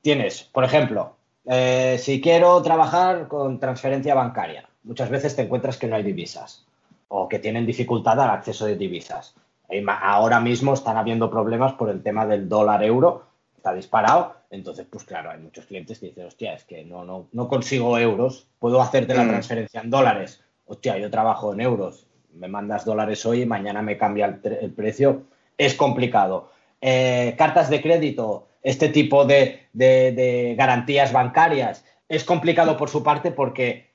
Tienes, 0.00 0.42
por 0.42 0.64
ejemplo, 0.64 1.16
eh, 1.46 1.98
si 2.00 2.20
quiero 2.20 2.62
trabajar 2.62 3.28
con 3.28 3.58
transferencia 3.58 4.14
bancaria, 4.14 4.68
muchas 4.84 5.10
veces 5.10 5.34
te 5.36 5.42
encuentras 5.42 5.76
que 5.76 5.86
no 5.86 5.96
hay 5.96 6.02
divisas 6.02 6.64
o 7.08 7.28
que 7.28 7.38
tienen 7.38 7.66
dificultad 7.66 8.20
al 8.20 8.30
acceso 8.30 8.66
de 8.66 8.76
divisas. 8.76 9.34
Ahora 9.88 10.40
mismo 10.40 10.74
están 10.74 10.96
habiendo 10.96 11.30
problemas 11.30 11.72
por 11.72 11.90
el 11.90 12.02
tema 12.02 12.26
del 12.26 12.48
dólar 12.48 12.82
euro, 12.84 13.24
está 13.56 13.72
disparado. 13.74 14.34
Entonces, 14.50 14.86
pues 14.88 15.04
claro, 15.04 15.30
hay 15.30 15.38
muchos 15.40 15.66
clientes 15.66 15.98
que 15.98 16.06
dicen, 16.06 16.26
hostia, 16.26 16.54
es 16.54 16.64
que 16.64 16.84
no, 16.84 17.04
no, 17.04 17.26
no 17.32 17.48
consigo 17.48 17.98
euros, 17.98 18.46
puedo 18.58 18.80
hacerte 18.80 19.14
la 19.14 19.24
Mm. 19.24 19.28
transferencia 19.28 19.80
en 19.80 19.90
dólares. 19.90 20.42
Hostia, 20.66 20.96
yo 20.98 21.10
trabajo 21.10 21.52
en 21.52 21.60
euros, 21.60 22.06
me 22.34 22.48
mandas 22.48 22.84
dólares 22.84 23.24
hoy 23.26 23.42
y 23.42 23.46
mañana 23.46 23.82
me 23.82 23.96
cambia 23.98 24.38
el, 24.42 24.72
precio. 24.72 25.22
Es 25.58 25.74
complicado. 25.74 26.50
Eh, 26.80 27.34
cartas 27.38 27.68
de 27.70 27.80
crédito, 27.82 28.46
este 28.62 28.88
tipo 28.88 29.24
de, 29.24 29.66
de- 29.72 30.12
de 30.12 30.54
garantías 30.56 31.12
bancarias, 31.12 31.84
es 32.08 32.22
complicado 32.24 32.76
por 32.76 32.90
su 32.90 33.02
parte 33.02 33.30
porque 33.30 33.90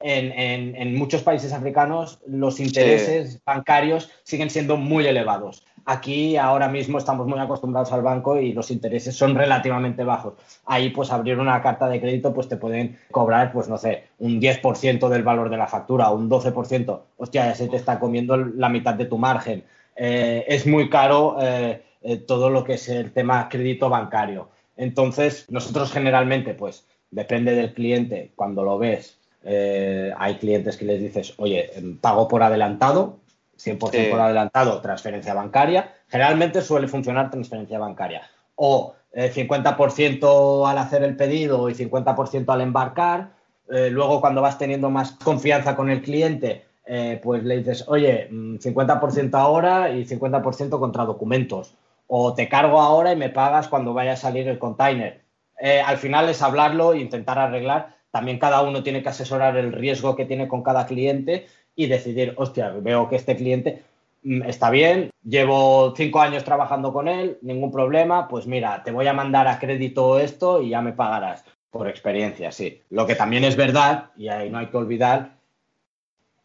en, 0.00 0.32
en- 0.32 0.76
en 0.76 0.94
muchos 0.96 1.22
países 1.22 1.52
africanos 1.52 2.20
los 2.26 2.60
intereses 2.60 3.40
bancarios 3.44 4.10
siguen 4.22 4.50
siendo 4.50 4.76
muy 4.76 5.06
elevados. 5.06 5.64
Aquí 5.84 6.36
ahora 6.36 6.68
mismo 6.68 6.98
estamos 6.98 7.26
muy 7.26 7.38
acostumbrados 7.38 7.90
al 7.92 8.02
banco 8.02 8.38
y 8.38 8.52
los 8.52 8.70
intereses 8.70 9.16
son 9.16 9.34
relativamente 9.34 10.04
bajos. 10.04 10.34
Ahí 10.66 10.90
pues 10.90 11.10
abrir 11.10 11.38
una 11.38 11.62
carta 11.62 11.88
de 11.88 11.98
crédito 12.00 12.34
pues 12.34 12.46
te 12.48 12.58
pueden 12.58 12.98
cobrar 13.10 13.52
pues 13.52 13.68
no 13.68 13.78
sé, 13.78 14.04
un 14.18 14.38
10% 14.38 15.08
del 15.08 15.22
valor 15.22 15.48
de 15.48 15.56
la 15.56 15.66
factura, 15.66 16.10
un 16.10 16.28
12%. 16.28 17.00
Hostia, 17.16 17.46
ya 17.46 17.54
se 17.54 17.68
te 17.68 17.76
está 17.76 17.98
comiendo 17.98 18.36
la 18.36 18.68
mitad 18.68 18.94
de 18.94 19.06
tu 19.06 19.16
margen. 19.16 19.64
Eh, 19.96 20.44
es 20.46 20.66
muy 20.66 20.90
caro 20.90 21.38
eh, 21.40 21.82
eh, 22.02 22.18
todo 22.18 22.50
lo 22.50 22.64
que 22.64 22.74
es 22.74 22.88
el 22.90 23.10
tema 23.12 23.48
crédito 23.48 23.88
bancario. 23.88 24.50
Entonces, 24.76 25.46
nosotros 25.48 25.90
generalmente 25.90 26.54
pues 26.54 26.86
depende 27.10 27.54
del 27.54 27.72
cliente, 27.72 28.30
cuando 28.36 28.62
lo 28.62 28.78
ves, 28.78 29.17
eh, 29.44 30.12
hay 30.16 30.36
clientes 30.36 30.76
que 30.76 30.84
les 30.84 31.00
dices, 31.00 31.34
oye, 31.38 31.70
em, 31.78 31.98
pago 31.98 32.28
por 32.28 32.42
adelantado, 32.42 33.18
100% 33.56 34.04
Sí. 34.06 34.10
por 34.10 34.20
adelantado, 34.20 34.80
transferencia 34.80 35.34
bancaria. 35.34 35.92
Generalmente 36.08 36.62
suele 36.62 36.88
funcionar 36.88 37.30
transferencia 37.30 37.78
bancaria. 37.78 38.22
O 38.56 38.94
eh, 39.12 39.30
50% 39.32 40.66
al 40.68 40.78
hacer 40.78 41.02
el 41.02 41.16
pedido 41.16 41.68
y 41.70 41.74
50% 41.74 42.52
al 42.52 42.60
embarcar. 42.60 43.30
Eh, 43.70 43.88
luego, 43.90 44.20
cuando 44.20 44.42
vas 44.42 44.58
teniendo 44.58 44.90
más 44.90 45.12
confianza 45.12 45.74
con 45.76 45.90
el 45.90 46.02
cliente, 46.02 46.64
eh, 46.86 47.20
pues 47.22 47.42
le 47.44 47.58
dices, 47.58 47.84
oye, 47.88 48.28
mm, 48.30 48.56
50% 48.58 49.38
ahora 49.38 49.90
y 49.90 50.04
50% 50.04 50.78
contra 50.78 51.04
documentos. 51.04 51.74
o 52.10 52.32
te 52.32 52.48
cargo 52.48 52.80
ahora 52.80 53.12
y 53.12 53.16
me 53.16 53.28
pagas 53.28 53.68
cuando 53.68 53.92
vaya 53.92 54.12
a 54.14 54.16
salir 54.16 54.48
el 54.48 54.58
container. 54.58 55.20
Eh, 55.60 55.82
al 55.82 55.98
final 55.98 56.26
es 56.30 56.40
hablarlo 56.40 56.94
e 56.94 57.00
intentar 57.00 57.38
arreglar. 57.38 57.97
También 58.10 58.38
cada 58.38 58.62
uno 58.62 58.82
tiene 58.82 59.02
que 59.02 59.08
asesorar 59.08 59.56
el 59.56 59.72
riesgo 59.72 60.16
que 60.16 60.24
tiene 60.24 60.48
con 60.48 60.62
cada 60.62 60.86
cliente 60.86 61.46
y 61.74 61.86
decidir, 61.86 62.34
hostia, 62.36 62.70
veo 62.70 63.08
que 63.08 63.16
este 63.16 63.36
cliente 63.36 63.82
mm, 64.22 64.42
está 64.44 64.70
bien, 64.70 65.10
llevo 65.22 65.94
cinco 65.96 66.20
años 66.20 66.44
trabajando 66.44 66.92
con 66.92 67.08
él, 67.08 67.38
ningún 67.42 67.70
problema, 67.70 68.28
pues 68.28 68.46
mira, 68.46 68.82
te 68.82 68.90
voy 68.90 69.06
a 69.06 69.12
mandar 69.12 69.46
a 69.46 69.58
crédito 69.58 70.18
esto 70.18 70.62
y 70.62 70.70
ya 70.70 70.80
me 70.80 70.92
pagarás. 70.92 71.44
Por 71.70 71.86
experiencia, 71.86 72.50
sí. 72.50 72.80
Lo 72.88 73.06
que 73.06 73.14
también 73.14 73.44
es 73.44 73.54
verdad, 73.54 74.06
y 74.16 74.28
ahí 74.28 74.48
no 74.48 74.58
hay 74.58 74.68
que 74.68 74.76
olvidar, 74.78 75.36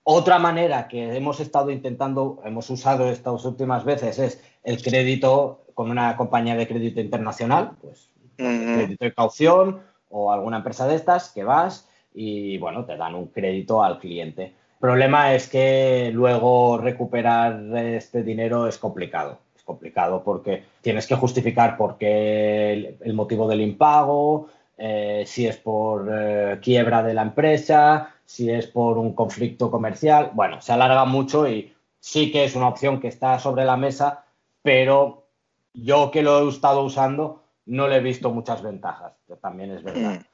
otra 0.04 0.38
manera 0.38 0.89
que 0.89 1.15
hemos 1.15 1.39
estado 1.39 1.71
intentando, 1.71 2.41
hemos 2.43 2.69
usado 2.69 3.10
estas 3.10 3.45
últimas 3.45 3.86
veces 3.86 4.19
es 4.19 4.43
el 4.63 4.84
crédito 4.84 5.63
con 5.73 5.89
una 5.89 6.17
compañía 6.17 6.56
de 6.56 6.67
crédito 6.67 6.99
internacional, 6.99 7.71
pues 7.82 8.10
crédito 8.36 9.06
de 9.06 9.13
caución 9.13 9.82
o 10.13 10.32
alguna 10.32 10.58
empresa 10.58 10.88
de 10.88 10.95
estas 10.95 11.32
que 11.32 11.43
vas 11.43 11.89
y 12.13 12.58
bueno, 12.60 12.86
te 12.86 12.95
dan 12.95 13.15
un 13.15 13.28
crédito 13.28 13.84
al 13.84 13.99
cliente. 13.99 14.43
El 14.43 14.80
problema 14.80 15.34
es 15.34 15.47
que 15.47 16.12
luego 16.13 16.78
recuperar 16.78 17.60
este 17.78 18.21
dinero 18.23 18.67
es 18.67 18.78
complicado. 18.78 19.39
Es 19.56 19.63
complicado 19.63 20.23
porque 20.23 20.63
tienes 20.82 21.08
que 21.08 21.15
justificar 21.15 21.78
por 21.78 21.97
qué 21.97 22.97
el, 23.02 23.13
motivo 23.13 23.47
del 23.47 23.62
impago, 23.62 24.49
eh, 24.78 25.23
si 25.26 25.47
es 25.47 25.58
por 25.58 26.10
eh, 26.12 26.60
quiebra 26.62 27.02
de 27.02 27.13
la 27.13 27.21
empresa, 27.23 28.13
si 28.26 28.49
es 28.49 28.67
por 28.67 28.97
un 28.97 29.13
conflicto 29.13 29.71
comercial. 29.71 30.32
Bueno, 30.34 30.62
se 30.62 30.73
alarga 30.73 31.06
mucho 31.06 31.47
y 31.47 31.73
sí 31.99 32.32
que 32.32 32.43
es 32.43 32.56
una 32.56 32.67
opción 32.67 32.99
que 32.99 33.08
está 33.08 33.39
sobre 33.39 33.65
la 33.65 33.78
mesa, 33.78 34.26
pero 34.62 35.23
yo 35.73 36.12
que 36.12 36.21
lo 36.21 36.45
he 36.45 36.49
estado 36.49 36.84
usando 36.84 37.42
no 37.65 37.88
le 37.88 37.97
he 37.97 38.02
visto 38.02 38.32
muchas 38.32 38.62
ventajas, 38.62 39.13
también 39.41 39.71
es 39.71 39.84
verdad. 39.84 40.26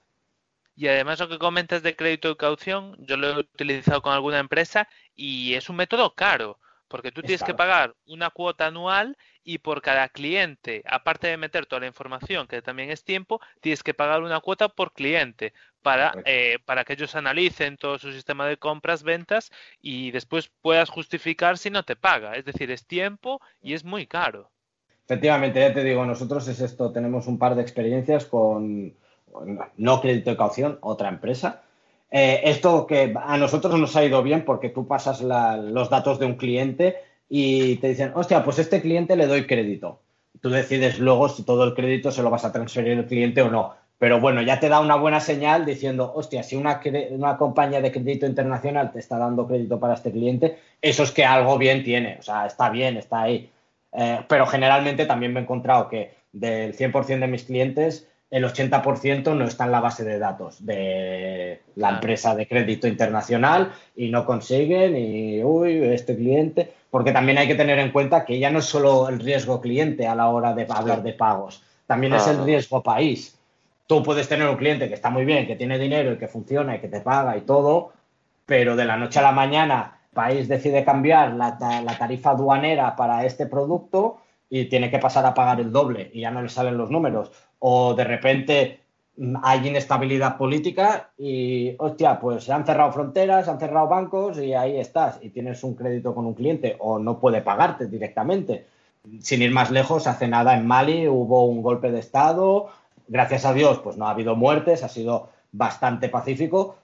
Y 0.76 0.88
además 0.88 1.20
lo 1.20 1.28
que 1.28 1.40
comentas 1.40 1.84
de 1.84 1.96
crédito 1.96 2.30
y 2.30 2.38
caución, 2.38 2.96
yo 3.00 3.18
lo 3.18 3.30
he 3.30 3.40
utilizado 3.40 4.02
con 4.02 4.14
alguna 4.14 4.40
empresa 4.40 4.88
y 5.14 5.54
es 5.56 5.70
un 5.70 5.76
método 5.76 6.16
caro, 6.16 6.58
porque 6.88 7.12
tú 7.12 7.22
tienes 7.22 7.44
que 7.44 7.54
pagar 7.54 7.96
una 8.06 8.30
cuota 8.30 8.68
anual 8.68 9.18
y 9.44 9.58
por 9.60 9.82
cada 9.82 10.10
cliente, 10.10 10.82
aparte 10.86 11.28
de 11.28 11.38
meter 11.38 11.66
toda 11.66 11.82
la 11.82 11.88
información, 11.88 12.48
que 12.48 12.62
también 12.62 12.92
es 12.92 13.04
tiempo, 13.04 13.42
tienes 13.62 13.84
que 13.84 13.94
pagar 13.94 14.22
una 14.22 14.40
cuota 14.40 14.70
por 14.70 14.94
cliente 14.94 15.54
para, 15.82 16.14
eh, 16.26 16.60
para 16.66 16.86
que 16.86 16.94
ellos 16.94 17.16
analicen 17.16 17.78
todo 17.78 18.00
su 18.00 18.12
sistema 18.12 18.48
de 18.48 18.58
compras, 18.58 19.04
ventas 19.04 19.52
y 19.82 20.12
después 20.12 20.50
puedas 20.62 20.90
justificar 20.90 21.58
si 21.58 21.70
no 21.70 21.84
te 21.84 21.96
paga. 21.96 22.34
Es 22.34 22.46
decir, 22.46 22.72
es 22.72 22.86
tiempo 22.86 23.42
y 23.62 23.74
es 23.74 23.84
muy 23.84 24.08
caro. 24.08 24.50
Efectivamente, 25.10 25.60
ya 25.60 25.74
te 25.74 25.84
digo, 25.84 26.06
nosotros 26.06 26.48
es 26.50 26.62
esto, 26.62 26.92
tenemos 26.92 27.26
un 27.26 27.40
par 27.40 27.56
de 27.56 27.64
experiencias 27.64 28.26
con, 28.26 28.94
no 29.78 30.02
crédito 30.02 30.30
de 30.30 30.38
caución, 30.38 30.78
otra 30.82 31.10
empresa. 31.10 31.64
Eh, 32.12 32.42
esto 32.44 32.86
que 32.86 33.16
a 33.20 33.36
nosotros 33.40 33.80
nos 33.80 33.96
ha 33.96 34.06
ido 34.06 34.22
bien 34.22 34.46
porque 34.46 34.70
tú 34.70 34.86
pasas 34.86 35.22
los 35.22 35.90
datos 35.90 36.20
de 36.20 36.28
un 36.28 36.36
cliente 36.36 36.98
y 37.28 37.78
te 37.78 37.90
dicen, 37.90 38.12
hostia, 38.14 38.44
pues 38.44 38.60
este 38.60 38.82
cliente 38.82 39.16
le 39.16 39.26
doy 39.26 39.48
crédito. 39.48 40.00
Tú 40.42 40.52
decides 40.52 41.00
luego 41.00 41.28
si 41.28 41.42
todo 41.42 41.64
el 41.64 41.74
crédito 41.74 42.12
se 42.12 42.22
lo 42.22 42.30
vas 42.30 42.46
a 42.46 42.52
transferir 42.52 42.96
al 42.96 43.08
cliente 43.08 43.42
o 43.42 43.50
no. 43.50 43.74
Pero 43.98 44.20
bueno, 44.20 44.44
ya 44.44 44.60
te 44.60 44.70
da 44.70 44.80
una 44.80 44.96
buena 44.96 45.22
señal 45.22 45.66
diciendo, 45.66 46.14
hostia, 46.16 46.44
si 46.44 46.56
una, 46.56 46.82
una 47.10 47.36
compañía 47.36 47.82
de 47.82 47.92
crédito 47.92 48.28
internacional 48.28 48.92
te 48.92 49.00
está 49.00 49.18
dando 49.18 49.48
crédito 49.48 49.80
para 49.80 49.96
este 49.96 50.12
cliente, 50.12 50.60
eso 50.84 51.02
es 51.02 51.12
que 51.12 51.26
algo 51.26 51.58
bien 51.58 51.84
tiene. 51.84 52.18
O 52.20 52.22
sea, 52.22 52.46
está 52.46 52.70
bien, 52.70 52.96
está 52.96 53.24
ahí. 53.24 53.50
Eh, 53.92 54.22
pero 54.28 54.46
generalmente 54.46 55.06
también 55.06 55.34
me 55.34 55.40
he 55.40 55.44
encontrado 55.44 55.90
que 55.90 56.14
del 56.32 56.76
100% 56.76 57.20
de 57.20 57.28
mis 57.28 57.44
clientes, 57.44 58.08
el 58.30 58.46
80% 58.46 59.36
no 59.36 59.46
está 59.46 59.66
en 59.66 59.72
la 59.72 59.80
base 59.80 60.04
de 60.04 60.20
datos 60.20 60.64
de 60.64 61.62
la 61.76 61.90
empresa 61.90 62.36
de 62.36 62.48
crédito 62.48 62.88
internacional 62.88 63.74
y 63.96 64.10
no 64.10 64.26
consiguen 64.26 64.96
y, 64.96 65.44
uy, 65.44 65.84
este 65.86 66.16
cliente, 66.16 66.72
porque 66.92 67.12
también 67.12 67.40
hay 67.40 67.48
que 67.48 67.56
tener 67.56 67.80
en 67.80 67.92
cuenta 67.92 68.26
que 68.26 68.38
ya 68.38 68.52
no 68.52 68.60
es 68.60 68.66
solo 68.66 69.10
el 69.10 69.20
riesgo 69.20 69.60
cliente 69.62 70.06
a 70.06 70.14
la 70.14 70.30
hora 70.30 70.54
de 70.54 70.68
hablar 70.70 71.02
de 71.02 71.14
pagos, 71.14 71.64
también 71.88 72.14
es 72.14 72.28
el 72.28 72.44
riesgo 72.44 72.84
país. 72.84 73.36
Tú 73.88 74.04
puedes 74.04 74.30
tener 74.30 74.48
un 74.48 74.58
cliente 74.58 74.88
que 74.88 74.94
está 74.94 75.10
muy 75.10 75.26
bien, 75.26 75.48
que 75.48 75.56
tiene 75.56 75.80
dinero 75.80 76.14
y 76.14 76.18
que 76.20 76.28
funciona 76.28 76.76
y 76.76 76.80
que 76.80 76.88
te 76.88 77.02
paga 77.02 77.36
y 77.36 77.42
todo, 77.42 77.94
pero 78.46 78.76
de 78.76 78.86
la 78.86 78.96
noche 78.96 79.18
a 79.18 79.24
la 79.24 79.32
mañana 79.32 79.99
país 80.20 80.50
decide 80.50 80.84
cambiar 80.84 81.34
la, 81.34 81.58
tarifa 81.98 82.32
aduanera 82.32 82.94
para 82.98 83.24
este 83.24 83.46
producto 83.46 84.18
y 84.50 84.66
tiene 84.66 84.92
que 84.92 85.00
pasar 85.00 85.26
a 85.26 85.34
pagar 85.34 85.62
el 85.62 85.72
doble 85.72 86.12
y 86.14 86.20
ya 86.22 86.30
no 86.30 86.42
le 86.42 86.50
salen 86.50 86.78
los 86.78 86.92
números. 86.92 87.32
O 87.60 87.94
de 87.94 88.04
repente 88.04 88.82
mm, 89.16 89.38
hay 89.42 89.66
inestabilidad 89.66 90.36
política 90.36 91.12
y, 91.18 91.74
hostia, 91.80 92.20
pues 92.20 92.44
se 92.44 92.52
han 92.52 92.66
cerrado 92.66 92.92
fronteras, 92.92 93.46
se 93.46 93.52
han 93.52 93.62
cerrado 93.62 93.88
bancos 93.88 94.38
y 94.40 94.54
ahí 94.54 94.78
estás. 94.78 95.20
Y 95.22 95.30
tienes 95.30 95.64
un 95.64 95.76
crédito 95.76 96.14
con 96.14 96.26
un 96.26 96.34
cliente 96.34 96.76
o 96.80 97.00
no 97.00 97.18
puede 97.18 97.42
pagarte 97.42 97.88
directamente. 97.88 98.66
Sin 99.22 99.42
ir 99.42 99.52
más 99.52 99.72
lejos, 99.72 100.06
hace 100.06 100.28
nada 100.28 100.58
en 100.58 100.68
Mali 100.68 101.08
hubo 101.08 101.46
un 101.46 101.62
golpe 101.62 101.92
de 101.92 102.00
Estado, 102.00 102.68
gracias 103.08 103.46
a 103.46 103.54
Dios, 103.54 103.80
pues 103.80 103.96
no 103.96 104.06
ha 104.06 104.12
habido 104.12 104.36
muertes, 104.36 104.84
ha 104.84 104.90
sido 104.90 105.30
bastante 105.54 106.10
pacífico, 106.10 106.76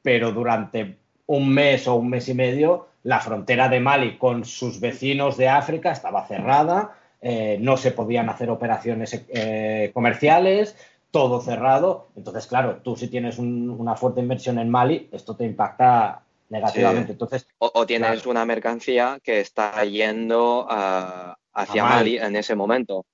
pero 0.00 0.30
durante 0.30 1.03
un 1.26 1.48
mes 1.48 1.86
o 1.88 1.94
un 1.94 2.08
mes 2.10 2.28
y 2.28 2.34
medio 2.34 2.88
la 3.04 3.20
frontera 3.20 3.68
de 3.68 3.80
Mali 3.80 4.16
con 4.18 4.44
sus 4.44 4.80
vecinos 4.80 5.36
de 5.36 5.48
África 5.48 5.92
estaba 5.92 6.26
cerrada, 6.26 6.96
eh, 7.20 7.58
no 7.60 7.76
se 7.76 7.92
podían 7.92 8.28
hacer 8.28 8.50
operaciones 8.50 9.24
eh, 9.28 9.90
comerciales, 9.94 10.74
todo 11.10 11.40
cerrado. 11.40 12.08
Entonces, 12.16 12.46
claro, 12.46 12.80
tú 12.82 12.96
si 12.96 13.08
tienes 13.08 13.38
una 13.38 13.94
fuerte 13.94 14.20
inversión 14.20 14.58
en 14.58 14.70
Mali, 14.70 15.08
esto 15.12 15.36
te 15.36 15.44
impacta 15.44 16.22
negativamente. 16.48 17.12
Entonces, 17.12 17.46
o, 17.58 17.86
tienes 17.86 18.26
una 18.26 18.44
mercancía 18.46 19.18
que 19.22 19.40
está 19.40 19.84
yendo 19.84 20.66
ah, 20.68 21.36
hacia 21.52 21.84
Mali. 21.84 22.16
en 22.16 22.36
ese 22.36 22.54
momento. 22.54 23.04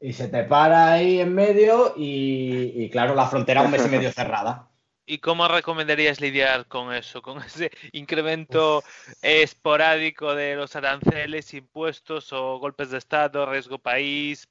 Y 0.00 0.12
se 0.12 0.28
te 0.28 0.44
para 0.44 0.92
ahí 0.92 1.18
en 1.18 1.34
medio 1.34 1.94
y, 1.96 2.72
y 2.76 2.90
claro, 2.90 3.14
la 3.14 3.26
frontera 3.26 3.62
un 3.62 3.70
mes 3.70 3.84
y 3.86 3.88
medio 3.88 4.12
cerrada. 4.12 4.68
¿Y 5.10 5.20
cómo 5.20 5.48
recomendarías 5.48 6.20
lidiar 6.20 6.66
con 6.66 6.92
eso, 6.92 7.22
con 7.22 7.38
ese 7.42 7.70
incremento 7.92 8.84
esporádico 9.22 10.34
de 10.34 10.54
los 10.54 10.76
aranceles, 10.76 11.54
impuestos 11.54 12.30
o 12.34 12.58
golpes 12.58 12.90
de 12.90 12.98
Estado, 12.98 13.46
riesgo 13.46 13.78
país? 13.78 14.46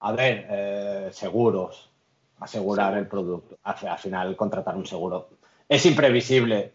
A 0.00 0.12
ver, 0.12 0.46
eh, 0.48 1.10
seguros, 1.12 1.90
asegurar 2.40 2.96
el 2.96 3.06
producto, 3.06 3.58
al, 3.62 3.98
final 3.98 4.34
contratar 4.36 4.74
un 4.74 4.86
seguro. 4.86 5.28
Es 5.68 5.84
imprevisible. 5.84 6.72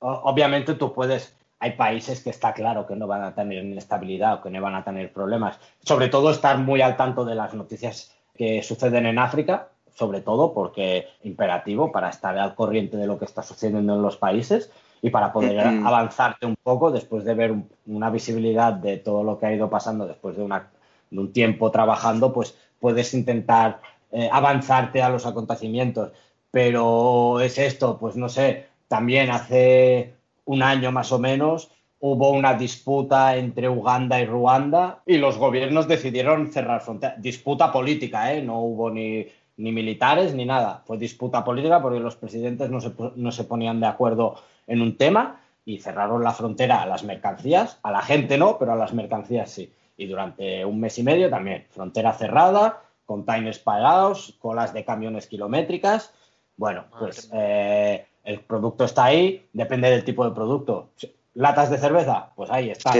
obviamente 0.00 0.74
tú 0.74 0.94
puedes, 0.94 1.36
hay 1.58 1.72
países 1.72 2.22
que 2.22 2.30
está 2.30 2.54
claro 2.54 2.86
que 2.86 2.96
no 2.96 3.06
van 3.06 3.22
a 3.22 3.34
tener 3.34 3.62
inestabilidad 3.62 4.34
o 4.34 4.42
que 4.42 4.48
no 4.48 4.62
van 4.62 4.76
a 4.76 4.84
tener 4.84 5.12
problemas. 5.12 5.60
Sobre 5.82 6.08
todo 6.08 6.30
estar 6.30 6.56
muy 6.56 6.80
al 6.80 6.96
tanto 6.96 7.26
de 7.26 7.34
las 7.34 7.52
noticias 7.52 8.16
que 8.34 8.62
suceden 8.62 9.04
en 9.04 9.18
África, 9.18 9.68
sobre 9.94 10.20
todo 10.20 10.52
porque 10.52 11.06
imperativo 11.22 11.92
para 11.92 12.10
estar 12.10 12.36
al 12.38 12.54
corriente 12.54 12.96
de 12.96 13.06
lo 13.06 13.18
que 13.18 13.24
está 13.24 13.42
sucediendo 13.42 13.94
en 13.94 14.02
los 14.02 14.16
países 14.16 14.70
y 15.00 15.10
para 15.10 15.32
poder 15.32 15.60
avanzarte 15.60 16.46
un 16.46 16.56
poco 16.62 16.90
después 16.90 17.24
de 17.24 17.34
ver 17.34 17.54
una 17.86 18.10
visibilidad 18.10 18.72
de 18.72 18.96
todo 18.96 19.22
lo 19.22 19.38
que 19.38 19.46
ha 19.46 19.52
ido 19.54 19.68
pasando 19.68 20.06
después 20.06 20.36
de, 20.36 20.42
una, 20.42 20.70
de 21.10 21.18
un 21.20 21.32
tiempo 21.32 21.70
trabajando, 21.70 22.32
pues 22.32 22.56
puedes 22.80 23.12
intentar 23.14 23.80
eh, 24.10 24.28
avanzarte 24.32 25.02
a 25.02 25.10
los 25.10 25.26
acontecimientos. 25.26 26.12
Pero 26.50 27.40
es 27.40 27.58
esto, 27.58 27.98
pues 27.98 28.16
no 28.16 28.28
sé, 28.28 28.66
también 28.88 29.30
hace 29.30 30.14
un 30.44 30.62
año 30.62 30.92
más 30.92 31.12
o 31.12 31.18
menos 31.18 31.70
hubo 32.00 32.30
una 32.30 32.54
disputa 32.54 33.36
entre 33.36 33.68
Uganda 33.68 34.20
y 34.20 34.26
Ruanda 34.26 35.02
y 35.06 35.18
los 35.18 35.38
gobiernos 35.38 35.88
decidieron 35.88 36.52
cerrar 36.52 36.82
fronteras. 36.82 37.20
Disputa 37.20 37.72
política, 37.72 38.32
¿eh? 38.32 38.42
No 38.42 38.60
hubo 38.60 38.90
ni 38.90 39.26
ni 39.56 39.72
militares 39.72 40.34
ni 40.34 40.44
nada. 40.44 40.82
Fue 40.86 40.98
disputa 40.98 41.44
política 41.44 41.80
porque 41.80 42.00
los 42.00 42.16
presidentes 42.16 42.70
no 42.70 42.80
se, 42.80 42.92
no 43.16 43.32
se 43.32 43.44
ponían 43.44 43.80
de 43.80 43.86
acuerdo 43.86 44.36
en 44.66 44.80
un 44.80 44.96
tema 44.96 45.40
y 45.64 45.78
cerraron 45.78 46.22
la 46.22 46.32
frontera 46.32 46.82
a 46.82 46.86
las 46.86 47.04
mercancías, 47.04 47.78
a 47.82 47.90
la 47.90 48.02
gente 48.02 48.36
no, 48.36 48.58
pero 48.58 48.72
a 48.72 48.76
las 48.76 48.92
mercancías 48.92 49.50
sí. 49.50 49.72
Y 49.96 50.06
durante 50.06 50.64
un 50.64 50.80
mes 50.80 50.98
y 50.98 51.02
medio 51.02 51.30
también, 51.30 51.66
frontera 51.70 52.12
cerrada, 52.12 52.82
containers 53.06 53.58
pagados, 53.60 54.36
colas 54.40 54.74
de 54.74 54.84
camiones 54.84 55.26
kilométricas. 55.26 56.12
Bueno, 56.56 56.84
pues 56.98 57.30
eh, 57.32 58.04
el 58.24 58.40
producto 58.40 58.84
está 58.84 59.04
ahí, 59.04 59.46
depende 59.52 59.90
del 59.90 60.04
tipo 60.04 60.24
de 60.24 60.34
producto. 60.34 60.90
¿Latas 61.34 61.70
de 61.70 61.78
cerveza? 61.78 62.30
Pues 62.34 62.50
ahí 62.50 62.70
están. 62.70 62.94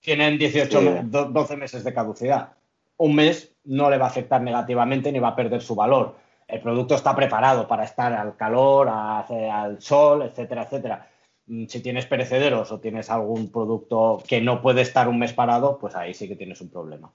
Tienen 0.00 0.36
18, 0.36 1.04
12 1.04 1.56
meses 1.56 1.84
de 1.84 1.94
caducidad 1.94 2.52
un 2.96 3.14
mes 3.14 3.54
no 3.64 3.90
le 3.90 3.98
va 3.98 4.06
a 4.06 4.08
afectar 4.08 4.40
negativamente 4.42 5.12
ni 5.12 5.18
va 5.18 5.28
a 5.28 5.36
perder 5.36 5.62
su 5.62 5.74
valor. 5.74 6.16
El 6.48 6.60
producto 6.60 6.94
está 6.94 7.14
preparado 7.16 7.66
para 7.66 7.84
estar 7.84 8.12
al 8.12 8.36
calor, 8.36 8.88
al 8.88 9.80
sol, 9.80 10.22
etcétera, 10.22 10.64
etcétera. 10.64 11.08
Mm, 11.46 11.66
si 11.66 11.80
tienes 11.80 12.06
perecederos 12.06 12.70
o 12.72 12.80
tienes 12.80 13.10
algún 13.10 13.50
producto 13.50 14.22
que 14.26 14.40
no 14.40 14.62
puede 14.62 14.82
estar 14.82 15.08
un 15.08 15.18
mes 15.18 15.32
parado, 15.32 15.78
pues 15.78 15.94
ahí 15.94 16.14
sí 16.14 16.28
que 16.28 16.36
tienes 16.36 16.60
un 16.60 16.70
problema. 16.70 17.12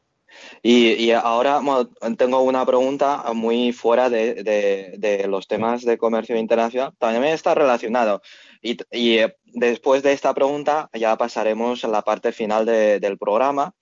Y, 0.62 1.12
ahora 1.12 1.62
tengo 2.18 2.42
una 2.42 2.66
pregunta 2.66 3.24
muy 3.34 3.72
fuera 3.72 4.10
de, 4.10 5.26
los 5.28 5.48
temas 5.48 5.84
de 5.86 5.98
comercio 5.98 6.38
internacional. 6.38 6.94
También 7.00 7.34
está 7.34 7.56
relacionado. 7.56 8.22
Y, 8.62 8.78
eh, 8.92 9.36
después 9.46 10.04
de 10.04 10.14
esta 10.14 10.34
pregunta 10.34 10.90
ya 10.94 11.16
pasaremos 11.18 11.84
a 11.86 11.88
la 11.88 12.02
parte 12.02 12.32
final 12.32 12.66
del 12.66 13.18
programa. 13.18 13.74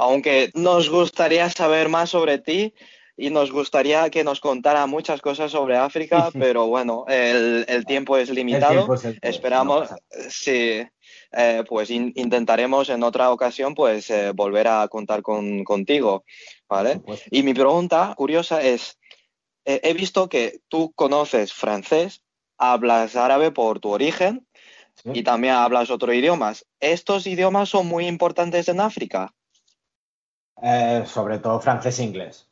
Aunque 0.00 0.50
nos 0.54 0.88
gustaría 0.88 1.50
saber 1.50 1.90
más 1.90 2.08
sobre 2.08 2.38
ti 2.38 2.72
y 3.18 3.28
nos 3.28 3.52
gustaría 3.52 4.08
que 4.08 4.24
nos 4.24 4.40
contara 4.40 4.86
muchas 4.86 5.20
cosas 5.20 5.52
sobre 5.52 5.76
África, 5.76 6.30
pero 6.38 6.68
bueno, 6.68 7.04
el, 7.06 7.84
tiempo 7.84 8.16
es 8.16 8.30
limitado. 8.30 8.88
Esperamos, 9.20 9.90
sí, 10.30 10.80
eh, 11.32 11.64
pues 11.68 11.90
intentaremos 11.90 12.88
en 12.88 13.02
otra 13.02 13.30
ocasión 13.30 13.74
pues 13.74 14.08
eh, 14.08 14.32
volver 14.34 14.68
a 14.68 14.88
contar 14.88 15.20
con, 15.20 15.64
contigo, 15.64 16.24
¿vale? 16.66 17.02
Y 17.30 17.42
mi 17.42 17.52
pregunta 17.52 18.14
curiosa 18.16 18.62
es, 18.62 18.98
eh, 19.66 19.80
he 19.82 19.92
visto 19.92 20.30
que 20.30 20.60
tú 20.68 20.92
conoces 20.94 21.52
francés, 21.52 22.22
hablas 22.56 23.16
árabe 23.16 23.50
por 23.50 23.80
tu 23.80 23.90
origen 23.90 24.46
y 25.04 25.24
también 25.24 25.56
hablas 25.56 25.90
otros 25.90 26.14
idiomas. 26.14 26.64
¿Estos 26.80 27.26
idiomas 27.26 27.68
son 27.68 27.86
muy 27.86 28.06
importantes 28.06 28.66
en 28.68 28.80
África? 28.80 29.34
Sobre 31.06 31.38
todo 31.38 31.60
francés 31.60 31.98
e 31.98 32.04
inglés. 32.04 32.46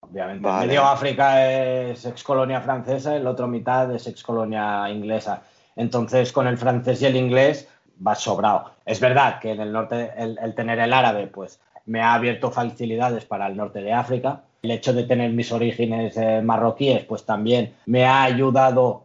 Obviamente. 0.00 0.48
Medio 0.48 0.84
África 0.84 1.44
es 1.44 2.04
ex 2.04 2.22
colonia 2.22 2.60
francesa, 2.60 3.16
el 3.16 3.26
otro 3.26 3.48
mitad 3.48 3.92
es 3.94 4.06
ex 4.06 4.22
colonia 4.22 4.88
inglesa. 4.90 5.42
Entonces, 5.74 6.32
con 6.32 6.46
el 6.46 6.58
francés 6.58 7.02
y 7.02 7.06
el 7.06 7.16
inglés 7.16 7.68
va 8.04 8.14
sobrado. 8.14 8.72
Es 8.84 9.00
verdad 9.00 9.40
que 9.40 9.52
en 9.52 9.60
el 9.60 9.72
norte, 9.72 10.12
el, 10.16 10.54
tener 10.54 10.78
el 10.78 10.92
árabe, 10.92 11.26
pues 11.26 11.60
me 11.86 12.00
ha 12.00 12.14
abierto 12.14 12.50
facilidades 12.50 13.24
para 13.24 13.46
el 13.46 13.56
norte 13.56 13.80
de 13.80 13.92
África. 13.92 14.42
El 14.62 14.70
hecho 14.70 14.92
de 14.92 15.04
tener 15.04 15.32
mis 15.32 15.52
orígenes 15.52 16.16
eh, 16.16 16.40
marroquíes, 16.42 17.04
pues 17.04 17.24
también 17.24 17.74
me 17.86 18.04
ha 18.04 18.24
ayudado 18.24 19.04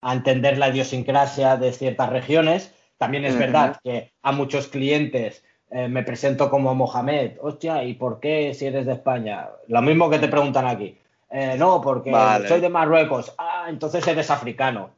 a 0.00 0.14
entender 0.14 0.58
la 0.58 0.68
idiosincrasia 0.68 1.56
de 1.56 1.72
ciertas 1.72 2.10
regiones. 2.10 2.72
También 2.96 3.24
es 3.24 3.38
verdad 3.38 3.78
que 3.82 4.12
a 4.22 4.32
muchos 4.32 4.68
clientes 4.68 5.44
eh, 5.70 5.88
me 5.88 6.02
presento 6.02 6.50
como 6.50 6.74
Mohamed, 6.74 7.32
hostia, 7.40 7.84
¿y 7.84 7.94
por 7.94 8.20
qué 8.20 8.54
si 8.54 8.66
eres 8.66 8.86
de 8.86 8.94
España? 8.94 9.48
Lo 9.66 9.82
mismo 9.82 10.08
que 10.08 10.18
te 10.18 10.28
preguntan 10.28 10.66
aquí. 10.66 10.98
Eh, 11.30 11.56
no, 11.58 11.80
porque 11.80 12.10
soy 12.46 12.60
de 12.60 12.68
Marruecos. 12.68 13.34
Ah, 13.36 13.66
entonces 13.68 14.06
eres 14.06 14.30
africano. 14.30 14.90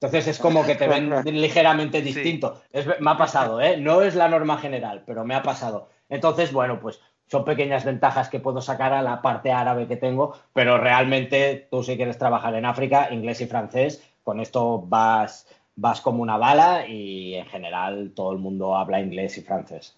Entonces 0.00 0.26
es 0.26 0.38
como 0.38 0.64
que 0.64 0.74
te 0.74 0.88
ven 0.88 1.10
ligeramente 1.24 2.02
distinto. 2.02 2.60
me 3.00 3.10
ha 3.10 3.16
pasado, 3.16 3.60
¿eh? 3.60 3.76
No 3.76 4.02
es 4.02 4.14
la 4.14 4.28
norma 4.28 4.58
general, 4.58 5.04
pero 5.06 5.24
me 5.24 5.34
ha 5.34 5.42
pasado. 5.42 5.88
Entonces, 6.08 6.52
bueno, 6.52 6.80
pues 6.80 7.00
son 7.28 7.44
pequeñas 7.44 7.84
ventajas 7.84 8.28
que 8.28 8.40
puedo 8.40 8.60
sacar 8.60 8.92
a 8.92 9.02
la 9.02 9.22
parte 9.22 9.52
árabe 9.52 9.86
que 9.86 9.96
tengo, 9.96 10.36
pero 10.52 10.78
realmente 10.78 11.66
tú 11.70 11.82
si 11.82 11.96
quieres 11.96 12.18
trabajar 12.18 12.54
en 12.54 12.64
África, 12.64 13.08
inglés 13.10 13.40
y 13.40 13.46
francés, 13.46 14.02
con 14.22 14.40
esto 14.40 14.82
vas, 14.86 15.46
vas 15.76 16.00
como 16.00 16.22
una 16.22 16.36
bala 16.36 16.86
y 16.86 17.34
en 17.34 17.46
general 17.46 18.12
todo 18.14 18.32
el 18.32 18.38
mundo 18.38 18.76
habla 18.76 19.00
inglés 19.00 19.38
y 19.38 19.42
francés. 19.42 19.96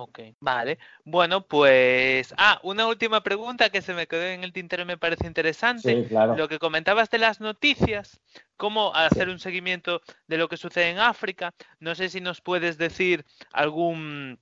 Ok, 0.00 0.20
vale. 0.38 0.78
Bueno, 1.04 1.40
pues. 1.40 2.32
Ah, 2.38 2.60
una 2.62 2.86
última 2.86 3.20
pregunta 3.20 3.70
que 3.70 3.82
se 3.82 3.94
me 3.94 4.06
quedó 4.06 4.22
en 4.22 4.44
el 4.44 4.52
tintero 4.52 4.84
y 4.84 4.86
me 4.86 4.96
parece 4.96 5.26
interesante. 5.26 6.02
Sí, 6.02 6.08
claro. 6.08 6.36
Lo 6.36 6.48
que 6.48 6.60
comentabas 6.60 7.10
de 7.10 7.18
las 7.18 7.40
noticias, 7.40 8.20
cómo 8.56 8.94
hacer 8.94 9.28
un 9.28 9.40
seguimiento 9.40 10.00
de 10.28 10.38
lo 10.38 10.48
que 10.48 10.56
sucede 10.56 10.90
en 10.90 11.00
África. 11.00 11.52
No 11.80 11.96
sé 11.96 12.10
si 12.10 12.20
nos 12.20 12.40
puedes 12.40 12.78
decir 12.78 13.24
algún 13.52 14.38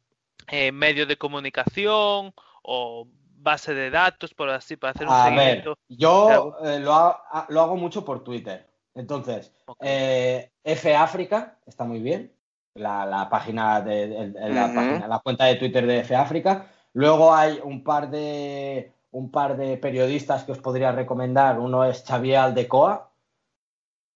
eh, 0.49 0.73
medio 0.73 1.07
de 1.07 1.16
comunicación 1.16 2.35
o 2.62 3.09
base 3.38 3.73
de 3.73 3.88
datos, 3.88 4.35
por 4.35 4.51
así, 4.51 4.77
para 4.77 4.90
hacer 4.90 5.09
un 5.09 5.25
seguimiento. 5.25 5.79
yo 5.88 6.59
eh, 6.64 6.81
lo, 6.81 6.92
hago 6.92 7.77
mucho 7.77 8.05
por 8.05 8.23
Twitter. 8.23 8.69
Entonces, 8.95 9.55
eh, 9.81 10.51
F 10.62 10.95
África 10.95 11.57
está 11.64 11.85
muy 11.85 12.01
bien 12.01 12.36
la, 12.77 13.29
página 13.31 13.81
de, 13.81 14.33
la, 14.37 15.21
cuenta 15.23 15.45
de 15.47 15.57
Twitter 15.57 15.87
de 15.87 16.01
F 16.01 16.15
África. 16.15 16.67
Luego 16.93 17.35
hay 17.35 17.61
un 17.62 17.83
par 17.83 18.11
de 18.11 18.93
un 19.17 19.31
par 19.31 19.57
de 19.57 19.79
periodistas 19.79 20.45
que 20.45 20.53
os 20.53 20.59
podría 20.59 20.93
recomendar. 20.93 21.59
Uno 21.59 21.85
es 21.85 22.05
Xavier 22.07 22.39
Aldecoa. 22.39 23.09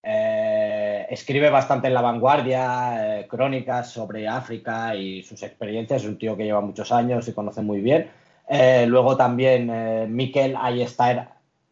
Eh, 0.03 1.07
escribe 1.11 1.49
bastante 1.51 1.89
en 1.89 1.95
La 1.95 2.03
Vanguardia, 2.03 3.21
eh, 3.21 3.27
crónicas 3.27 3.91
sobre 3.91 4.29
África 4.29 4.95
y 4.95 5.23
sus 5.23 5.43
experiencias. 5.43 6.03
Es 6.03 6.09
un 6.09 6.19
tío 6.19 6.37
que 6.37 6.45
lleva 6.45 6.61
muchos 6.61 6.93
años 6.93 7.27
y 7.29 7.33
conoce 7.33 7.63
muy 7.63 7.81
bien. 7.81 8.11
Eh, 8.49 8.85
luego 8.87 9.17
también 9.17 10.15
Miquel 10.15 10.55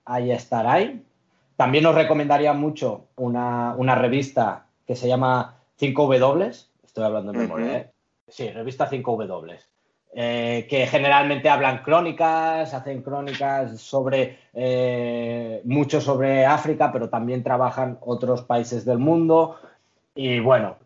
Ayestaray. 0.04 1.02
También 1.56 1.86
os 1.86 1.94
recomendaría 1.94 2.52
mucho 2.54 3.08
una, 3.16 3.74
una 3.76 3.94
revista 3.94 4.64
que 4.86 4.96
se 4.96 5.08
llama 5.08 5.56
5W, 5.78 6.67
estoy 6.88 7.04
hablando 7.04 7.32
en 7.32 7.38
memoria, 7.38 7.76
¿eh? 7.78 7.90
Sí, 8.28 8.50
revista 8.50 8.90
5W. 8.90 9.58
Eh, 10.14 10.66
que 10.70 10.86
generalmente 10.86 11.50
hablan 11.50 11.82
crónicas, 11.82 12.72
hacen 12.72 13.02
crónicas 13.02 13.78
sobre 13.78 14.38
eh, 14.54 15.60
mucho 15.64 16.00
sobre 16.00 16.46
África, 16.46 16.90
pero 16.90 17.10
también 17.10 17.42
trabajan 17.42 17.98
otros 18.00 18.42
países 18.42 18.84
del 18.84 18.98
mundo. 18.98 19.56
Y 20.14 20.40
bueno, 20.40 20.76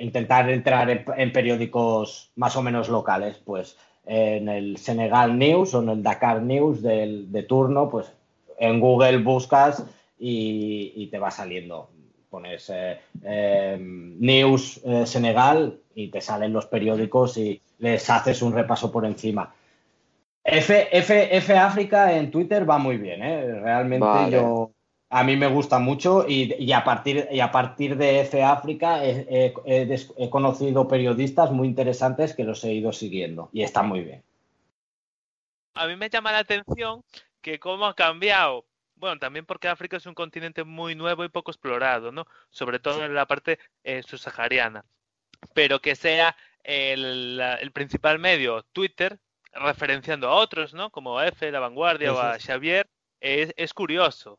intentar 0.00 0.50
entrar 0.50 0.90
en, 0.90 1.32
periódicos 1.32 2.30
más 2.36 2.56
o 2.56 2.62
menos 2.62 2.90
locales, 2.90 3.40
pues 3.42 3.78
en 4.04 4.50
el 4.50 4.76
Senegal 4.76 5.38
News 5.38 5.72
o 5.74 5.82
en 5.82 5.88
el 5.88 6.02
Dakar 6.02 6.42
News 6.42 6.82
de 6.82 7.46
turno, 7.48 7.88
pues 7.88 8.12
en 8.58 8.78
Google 8.80 9.18
buscas 9.18 9.82
y 10.18 11.06
te 11.06 11.18
va 11.18 11.30
saliendo 11.30 11.88
pones 12.36 12.68
eh, 12.68 13.00
eh, 13.24 13.78
News 13.80 14.82
eh, 14.84 15.06
Senegal 15.06 15.80
y 15.94 16.08
te 16.08 16.20
salen 16.20 16.52
los 16.52 16.66
periódicos 16.66 17.38
y 17.38 17.62
les 17.78 18.10
haces 18.10 18.42
un 18.42 18.52
repaso 18.52 18.92
por 18.92 19.06
encima. 19.06 19.54
F, 20.44 20.88
F, 20.92 21.56
África 21.56 22.12
en 22.12 22.30
Twitter 22.30 22.68
va 22.68 22.76
muy 22.76 22.98
bien, 22.98 23.20
realmente 23.62 24.06
yo 24.30 24.70
a 25.08 25.24
mí 25.24 25.34
me 25.34 25.46
gusta 25.46 25.78
mucho 25.78 26.26
y, 26.28 26.70
a, 26.72 26.84
partir, 26.84 27.26
y 27.32 27.40
a 27.40 27.50
partir 27.50 27.96
de 27.96 28.20
F 28.20 28.42
África 28.42 29.02
he, 29.02 29.54
he, 29.64 30.30
conocido 30.30 30.86
periodistas 30.86 31.50
muy 31.50 31.66
interesantes 31.68 32.34
que 32.34 32.44
los 32.44 32.62
he 32.64 32.74
ido 32.74 32.92
siguiendo 32.92 33.48
y 33.50 33.62
está 33.62 33.82
muy 33.82 34.02
bien. 34.02 34.22
A 35.74 35.86
mí 35.86 35.96
me 35.96 36.10
llama 36.10 36.32
la 36.32 36.40
atención 36.40 37.02
que 37.40 37.58
cómo 37.58 37.86
ha 37.86 37.94
cambiado 37.94 38.66
bueno, 38.96 39.18
también 39.18 39.46
porque 39.46 39.68
África 39.68 39.96
es 39.96 40.06
un 40.06 40.14
continente 40.14 40.64
muy 40.64 40.94
nuevo 40.94 41.24
y 41.24 41.28
poco 41.28 41.50
explorado, 41.50 42.12
¿no? 42.12 42.26
Sobre 42.50 42.78
todo 42.78 43.04
en 43.04 43.14
la 43.14 43.26
parte 43.26 43.58
eh, 43.84 44.02
subsahariana. 44.02 44.84
Pero 45.54 45.80
que 45.80 45.94
sea 45.94 46.36
el, 46.64 47.70
principal 47.72 48.18
medio, 48.18 48.64
Twitter, 48.72 49.18
referenciando 49.52 50.28
a 50.28 50.34
otros, 50.34 50.74
¿no? 50.74 50.90
Como 50.90 51.20
F, 51.20 51.50
La 51.52 51.60
Vanguardia 51.60 52.12
o 52.12 52.18
a 52.18 52.38
Xavier, 52.38 52.88
es, 53.20 53.74
curioso. 53.74 54.38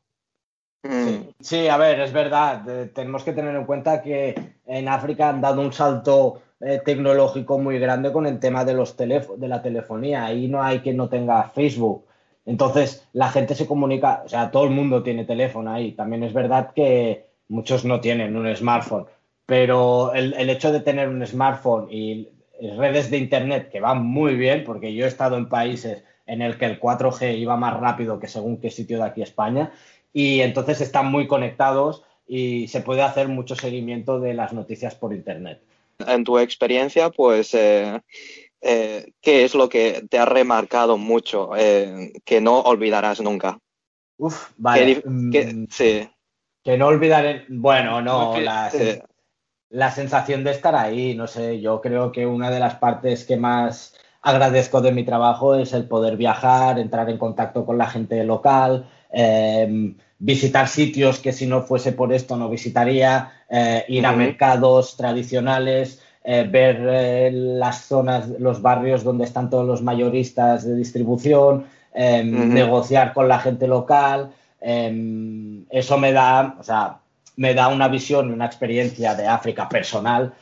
Sí, 1.39 1.67
a 1.67 1.77
ver, 1.77 1.99
es 1.99 2.13
verdad. 2.13 2.63
tenemos 2.93 3.23
que 3.23 3.33
tener 3.33 3.55
en 3.55 3.65
cuenta 3.65 4.01
que 4.01 4.55
en 4.65 4.87
África 4.87 5.29
han 5.29 5.41
dado 5.41 5.61
un 5.61 5.73
salto 5.73 6.41
eh, 6.59 6.81
tecnológico 6.83 7.59
muy 7.59 7.77
grande 7.77 8.11
con 8.11 8.25
el 8.25 8.39
tema 8.39 8.65
de 8.65 8.73
los 8.73 8.97
de 8.97 9.47
la 9.47 9.61
telefonía. 9.61 10.25
Ahí 10.25 10.47
no 10.47 10.63
hay 10.63 10.79
quien 10.79 10.97
no 10.97 11.09
tenga 11.09 11.49
Facebook. 11.49 12.07
Entonces, 12.47 13.05
la 13.11 13.29
gente 13.29 13.55
se 13.55 13.67
comunica, 13.67 14.23
o 14.25 14.29
sea, 14.29 14.51
todo 14.51 14.63
el 14.63 14.69
mundo 14.69 15.03
tiene 15.03 15.25
teléfono 15.25 15.69
ahí. 15.69 15.91
También 15.91 16.23
es 16.23 16.33
verdad 16.33 16.71
que 16.73 17.25
muchos 17.49 17.83
no 17.83 17.99
tienen 17.99 18.37
un 18.37 18.55
smartphone, 18.55 19.05
pero 19.45 20.13
el, 20.13 20.49
hecho 20.49 20.71
de 20.71 20.79
tener 20.79 21.09
un 21.09 21.27
smartphone 21.27 21.89
y 21.91 22.29
redes 22.77 23.11
de 23.11 23.17
Internet 23.17 23.69
que 23.69 23.81
van 23.81 24.01
muy 24.01 24.35
bien, 24.35 24.63
porque 24.63 24.93
yo 24.93 25.03
he 25.03 25.09
estado 25.09 25.35
en 25.35 25.49
países 25.49 26.05
en 26.25 26.41
el 26.41 26.57
que 26.57 26.65
el 26.65 26.79
4G 26.79 27.37
iba 27.37 27.57
más 27.57 27.77
rápido 27.79 28.17
que 28.17 28.29
según 28.29 28.61
qué 28.61 28.71
sitio 28.71 28.97
de 28.97 29.03
aquí 29.03 29.21
España, 29.21 29.73
y 30.13 30.39
entonces 30.39 30.79
están 30.79 31.11
muy 31.11 31.27
conectados 31.27 32.03
y 32.29 32.69
se 32.69 32.79
puede 32.79 33.01
hacer 33.01 33.27
mucho 33.27 33.55
seguimiento 33.55 34.21
de 34.21 34.33
las 34.33 34.53
noticias 34.53 34.95
por 34.95 35.13
Internet. 35.13 35.59
En 36.07 36.23
tu 36.23 36.39
experiencia, 36.39 37.09
pues... 37.09 37.53
Eh 37.53 37.99
eh, 38.61 39.13
¿qué 39.21 39.45
es 39.45 39.55
lo 39.55 39.69
que 39.69 40.05
te 40.09 40.19
ha 40.19 40.25
remarcado 40.25 40.97
mucho, 40.97 41.51
eh, 41.55 42.13
que 42.25 42.41
no 42.41 42.61
olvidarás 42.61 43.21
nunca? 43.21 43.59
Uf, 44.17 44.49
vale. 44.57 45.01
Mm, 45.05 45.65
sí. 45.69 46.09
Que 46.63 46.77
no 46.77 46.87
olvidaré, 46.87 47.45
bueno, 47.49 48.01
no, 48.01 48.39
la, 48.39 48.69
la 49.69 49.91
sensación 49.91 50.43
de 50.43 50.51
estar 50.51 50.75
ahí, 50.75 51.15
no 51.15 51.27
sé, 51.27 51.61
yo 51.61 51.81
creo 51.81 52.11
que 52.11 52.25
una 52.25 52.49
de 52.49 52.59
las 52.59 52.75
partes 52.75 53.25
que 53.25 53.37
más 53.37 53.95
agradezco 54.21 54.81
de 54.81 54.91
mi 54.91 55.03
trabajo 55.03 55.55
es 55.55 55.73
el 55.73 55.87
poder 55.87 56.17
viajar, 56.17 56.79
entrar 56.79 57.09
en 57.09 57.17
contacto 57.17 57.65
con 57.65 57.77
la 57.77 57.87
gente 57.87 58.23
local, 58.23 58.89
em, 59.11 59.95
visitar 60.19 60.67
sitios 60.67 61.19
que 61.19 61.31
si 61.31 61.45
no 61.45 61.61
fuese 61.61 61.91
por 61.93 62.11
esto 62.11 62.35
no 62.35 62.49
visitaría, 62.49 63.45
eh, 63.49 63.85
ir 63.87 64.05
a 64.05 64.11
mercados 64.13 64.97
tradicionales, 64.97 66.01
eh, 66.27 66.45
ver 66.47 67.31
las 67.33 67.85
zonas, 67.85 68.27
los 68.39 68.61
barrios 68.61 69.03
donde 69.03 69.23
están 69.23 69.49
todos 69.49 69.65
los 69.65 69.81
mayoristas 69.81 70.65
de 70.65 70.75
distribución, 70.75 71.65
em, 71.93 72.53
negociar 72.53 73.13
con 73.13 73.27
la 73.27 73.39
gente 73.39 73.65
local. 73.67 74.31
Em, 74.61 75.63
eso 75.69 75.97
me 75.97 76.11
da, 76.11 76.57
o 76.59 76.63
sea, 76.63 76.97
me 77.37 77.53
da 77.53 77.69
una 77.69 77.87
visión 77.87 78.29
y 78.29 78.33
una 78.33 78.45
experiencia 78.45 79.15
de 79.15 79.27
África 79.27 79.69
personal, 79.69 80.33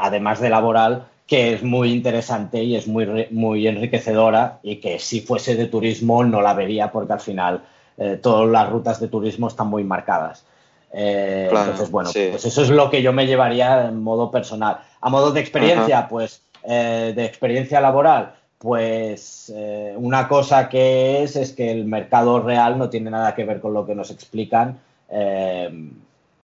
además 0.00 0.40
de 0.40 0.50
laboral, 0.50 1.06
que 1.28 1.52
es 1.52 1.62
muy 1.62 1.92
interesante 1.92 2.64
y 2.64 2.74
es 2.74 2.88
muy, 2.88 3.28
muy 3.30 3.68
enriquecedora 3.68 4.60
y 4.62 4.76
que 4.76 4.98
si 4.98 5.20
fuese 5.20 5.54
de 5.56 5.66
turismo 5.66 6.24
no 6.24 6.40
la 6.40 6.54
vería 6.54 6.90
porque 6.90 7.12
al 7.12 7.20
final 7.20 7.62
eh, 7.98 8.18
todas 8.22 8.48
las 8.48 8.70
rutas 8.70 9.00
de 9.00 9.08
turismo 9.08 9.48
están 9.48 9.66
muy 9.68 9.84
marcadas. 9.84 10.46
Eh, 10.92 11.48
entonces, 11.50 11.90
bueno, 11.90 12.10
pues 12.12 12.44
eso 12.44 12.62
es 12.62 12.70
lo 12.70 12.90
que 12.90 13.02
yo 13.02 13.12
me 13.12 13.26
llevaría 13.26 13.86
en 13.86 14.02
modo 14.02 14.30
personal. 14.30 14.80
A 15.00 15.10
modo 15.10 15.32
de 15.32 15.40
experiencia, 15.40 16.08
pues 16.08 16.42
eh, 16.64 17.12
de 17.14 17.24
experiencia 17.24 17.80
laboral, 17.80 18.34
pues 18.58 19.52
una 19.96 20.26
cosa 20.28 20.68
que 20.68 21.22
es 21.22 21.36
es 21.36 21.52
que 21.52 21.70
el 21.70 21.84
mercado 21.84 22.40
real 22.40 22.76
no 22.78 22.90
tiene 22.90 23.10
nada 23.10 23.34
que 23.34 23.44
ver 23.44 23.60
con 23.60 23.74
lo 23.74 23.86
que 23.86 23.94
nos 23.94 24.10
explican. 24.10 24.80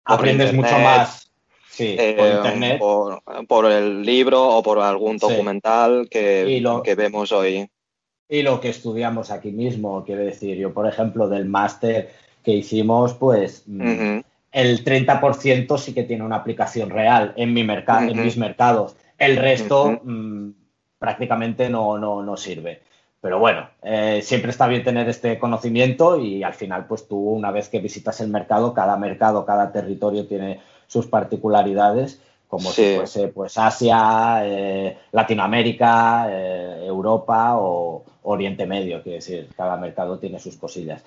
aprendes 0.06 0.54
mucho 0.54 0.80
más 0.80 1.28
Sí, 1.78 1.96
por 2.18 2.26
eh, 2.26 2.34
internet. 2.38 2.80
Por, 3.48 3.66
el 3.68 4.02
libro 4.02 4.44
o 4.44 4.64
por 4.64 4.80
algún 4.80 5.18
documental 5.18 6.08
que, 6.10 6.64
que 6.84 6.96
vemos 6.96 7.32
hoy. 7.32 7.70
Y 8.28 8.42
lo 8.42 8.60
que 8.60 8.70
estudiamos 8.70 9.30
aquí 9.30 9.52
mismo, 9.52 10.04
quiero 10.04 10.24
decir, 10.24 10.58
yo, 10.58 10.74
por 10.74 10.88
ejemplo, 10.88 11.30
del 11.30 11.46
máster 11.46 12.10
que 12.44 12.52
hicimos, 12.52 13.14
pues 13.14 13.64
mm, 13.68 14.20
el 14.52 14.84
30% 14.84 15.78
sí 15.78 15.94
que 15.94 16.04
tiene 16.04 16.24
una 16.24 16.38
aplicación 16.38 16.90
real 16.90 17.34
en, 17.36 17.54
mi 17.54 17.64
mercado, 17.64 18.10
en 18.10 18.24
mis 18.24 18.38
mercados. 18.38 18.96
El 19.18 19.38
resto 19.38 20.00
mm, 20.04 20.50
prácticamente 21.00 21.70
no, 21.70 21.98
no, 21.98 22.24
no, 22.24 22.38
sirve. 22.38 22.82
Pero 23.20 23.40
bueno, 23.40 23.68
eh, 23.84 24.22
siempre 24.24 24.52
está 24.52 24.68
bien 24.68 24.84
tener 24.84 25.10
este 25.10 25.40
conocimiento 25.40 26.20
y 26.20 26.44
al 26.44 26.54
final, 26.54 26.86
pues 26.86 27.08
tú, 27.08 27.18
una 27.18 27.52
vez 27.52 27.68
que 27.68 27.80
visitas 27.80 28.22
el 28.22 28.30
mercado, 28.30 28.74
cada 28.74 28.96
mercado, 28.96 29.46
cada 29.46 29.72
territorio 29.72 30.28
tiene 30.28 30.60
sus 30.88 31.08
particularidades, 31.08 32.22
como 32.48 32.72
si 32.72 32.96
fuese 32.96 33.28
pues 33.28 33.58
Asia, 33.58 34.42
eh, 34.46 34.98
Latinoamérica, 35.12 36.28
eh, 36.30 36.86
Europa 36.86 37.58
o 37.58 38.06
Oriente 38.24 38.66
Medio, 38.66 39.04
quiere 39.04 39.18
decir, 39.18 39.50
cada 39.56 39.78
mercado 39.78 40.18
tiene 40.20 40.40
sus 40.40 40.56
cosillas. 40.56 41.04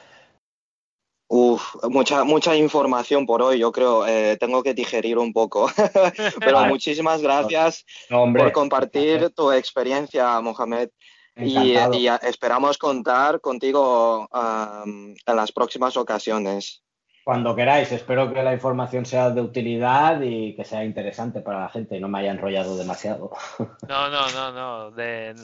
Uf, 1.61 1.85
mucha, 1.91 2.25
mucha 2.25 2.57
información 2.57 3.27
por 3.27 3.43
hoy, 3.43 3.59
yo 3.59 3.73
creo. 3.73 4.07
Eh, 4.07 4.37
tengo 4.39 4.63
que 4.63 4.75
digerir 4.75 5.19
un 5.19 5.33
poco. 5.33 5.71
Pero 6.41 6.65
muchísimas 6.67 7.23
gracias 7.23 7.85
por 8.09 8.53
compartir 8.53 9.31
tu 9.31 9.53
experiencia, 9.53 10.41
Mohamed. 10.41 10.91
Y, 11.37 12.07
esperamos 12.23 12.77
contar 12.77 13.41
contigo 13.41 14.29
en 14.33 15.37
las 15.37 15.53
próximas 15.53 15.97
ocasiones. 15.97 16.83
Cuando 17.23 17.55
queráis, 17.55 17.93
espero 17.93 18.33
que 18.33 18.43
la 18.43 18.55
información 18.55 19.05
sea 19.05 19.31
de 19.31 19.43
utilidad 19.43 20.21
y 20.23 20.57
que 20.57 20.65
sea 20.65 20.85
interesante 20.85 21.41
para 21.41 21.61
la 21.61 21.69
gente 21.69 21.97
y 21.97 22.01
no 22.01 22.09
me 22.09 22.19
haya 22.19 22.33
enrollado 22.33 22.77
demasiado. 22.77 23.31
No, 23.87 24.09
no, 24.09 24.31
no, 24.31 24.53
no, 24.53 24.91
de, 24.91 25.35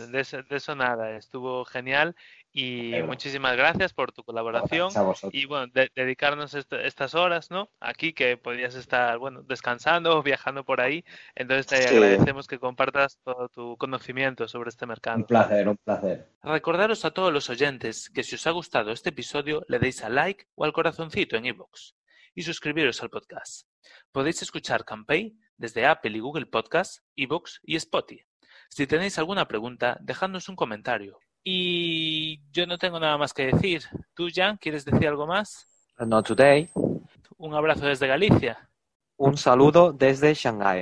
eso, 0.51 0.75
nada, 0.75 1.17
estuvo 1.17 1.65
genial 1.65 2.17
y 2.59 3.03
muchísimas 3.03 3.55
gracias 3.55 3.93
por 3.93 4.13
tu 4.13 4.25
colaboración 4.25 4.91
y 5.31 5.45
bueno, 5.45 5.71
dedicarnos 5.95 6.55
estas 6.55 7.15
horas, 7.15 7.51
¿no? 7.51 7.69
Aquí 7.81 8.15
que 8.15 8.39
podrías 8.39 8.75
estar, 8.75 9.19
bueno, 9.19 9.43
descansando 9.43 10.17
o 10.17 10.23
viajando 10.23 10.65
por 10.65 10.81
ahí, 10.81 11.05
entonces 11.35 11.67
te 11.67 11.87
agradecemos 11.87 12.47
que 12.47 12.59
compartas 12.59 13.19
todo 13.23 13.51
tu 13.51 13.77
conocimiento 13.77 14.49
sobre 14.49 14.71
este 14.71 14.87
mercado. 14.87 15.19
Un 15.19 15.25
placer, 15.25 15.69
un 15.69 15.77
placer. 15.77 16.31
Recordaros 16.43 17.05
a 17.05 17.11
todos 17.11 17.31
los 17.31 17.51
oyentes 17.51 18.09
que 18.09 18.23
si 18.23 18.37
os 18.37 18.47
ha 18.47 18.53
gustado 18.53 18.91
este 18.91 19.11
episodio 19.11 19.63
le 19.69 19.79
deis 19.79 20.03
a 20.03 20.09
like 20.09 20.47
o 20.55 20.65
al 20.65 20.73
corazoncito 20.73 21.37
en 21.37 21.45
iVoox 21.45 21.93
y 22.35 22.43
suscribiros 22.43 23.03
al 23.03 23.11
podcast. 23.11 23.69
Podéis 24.13 24.41
escuchar 24.41 24.87
Campaign 24.87 25.39
desde 25.59 25.85
Apple 25.85 26.17
y 26.17 26.21
Google 26.21 26.47
Podcast, 26.47 27.05
iVoox 27.17 27.61
y 27.65 27.77
Spotify. 27.77 28.25
Si 28.71 28.87
tenéis 28.87 29.19
alguna 29.19 29.47
pregunta, 29.47 29.99
dejadnos 30.01 30.49
un 30.49 30.57
comentario 30.57 31.19
y 31.49 32.41
yo 32.51 32.67
no 32.67 32.77
tengo 32.77 32.99
nada 32.99 33.17
más 33.17 33.33
que 33.33 33.47
decir. 33.47 33.85
¿Tú, 34.15 34.27
Jan, 34.35 34.57
quieres 34.57 34.85
decir 34.85 35.07
algo 35.07 35.29
más? 35.29 35.65
No 35.97 36.21
today. 36.21 36.69
Un 37.39 37.55
abrazo 37.55 37.87
desde 37.87 38.09
Galicia. 38.09 38.69
Un 39.17 39.37
saludo 39.37 39.93
desde 39.93 40.35
Shanghái. 40.35 40.75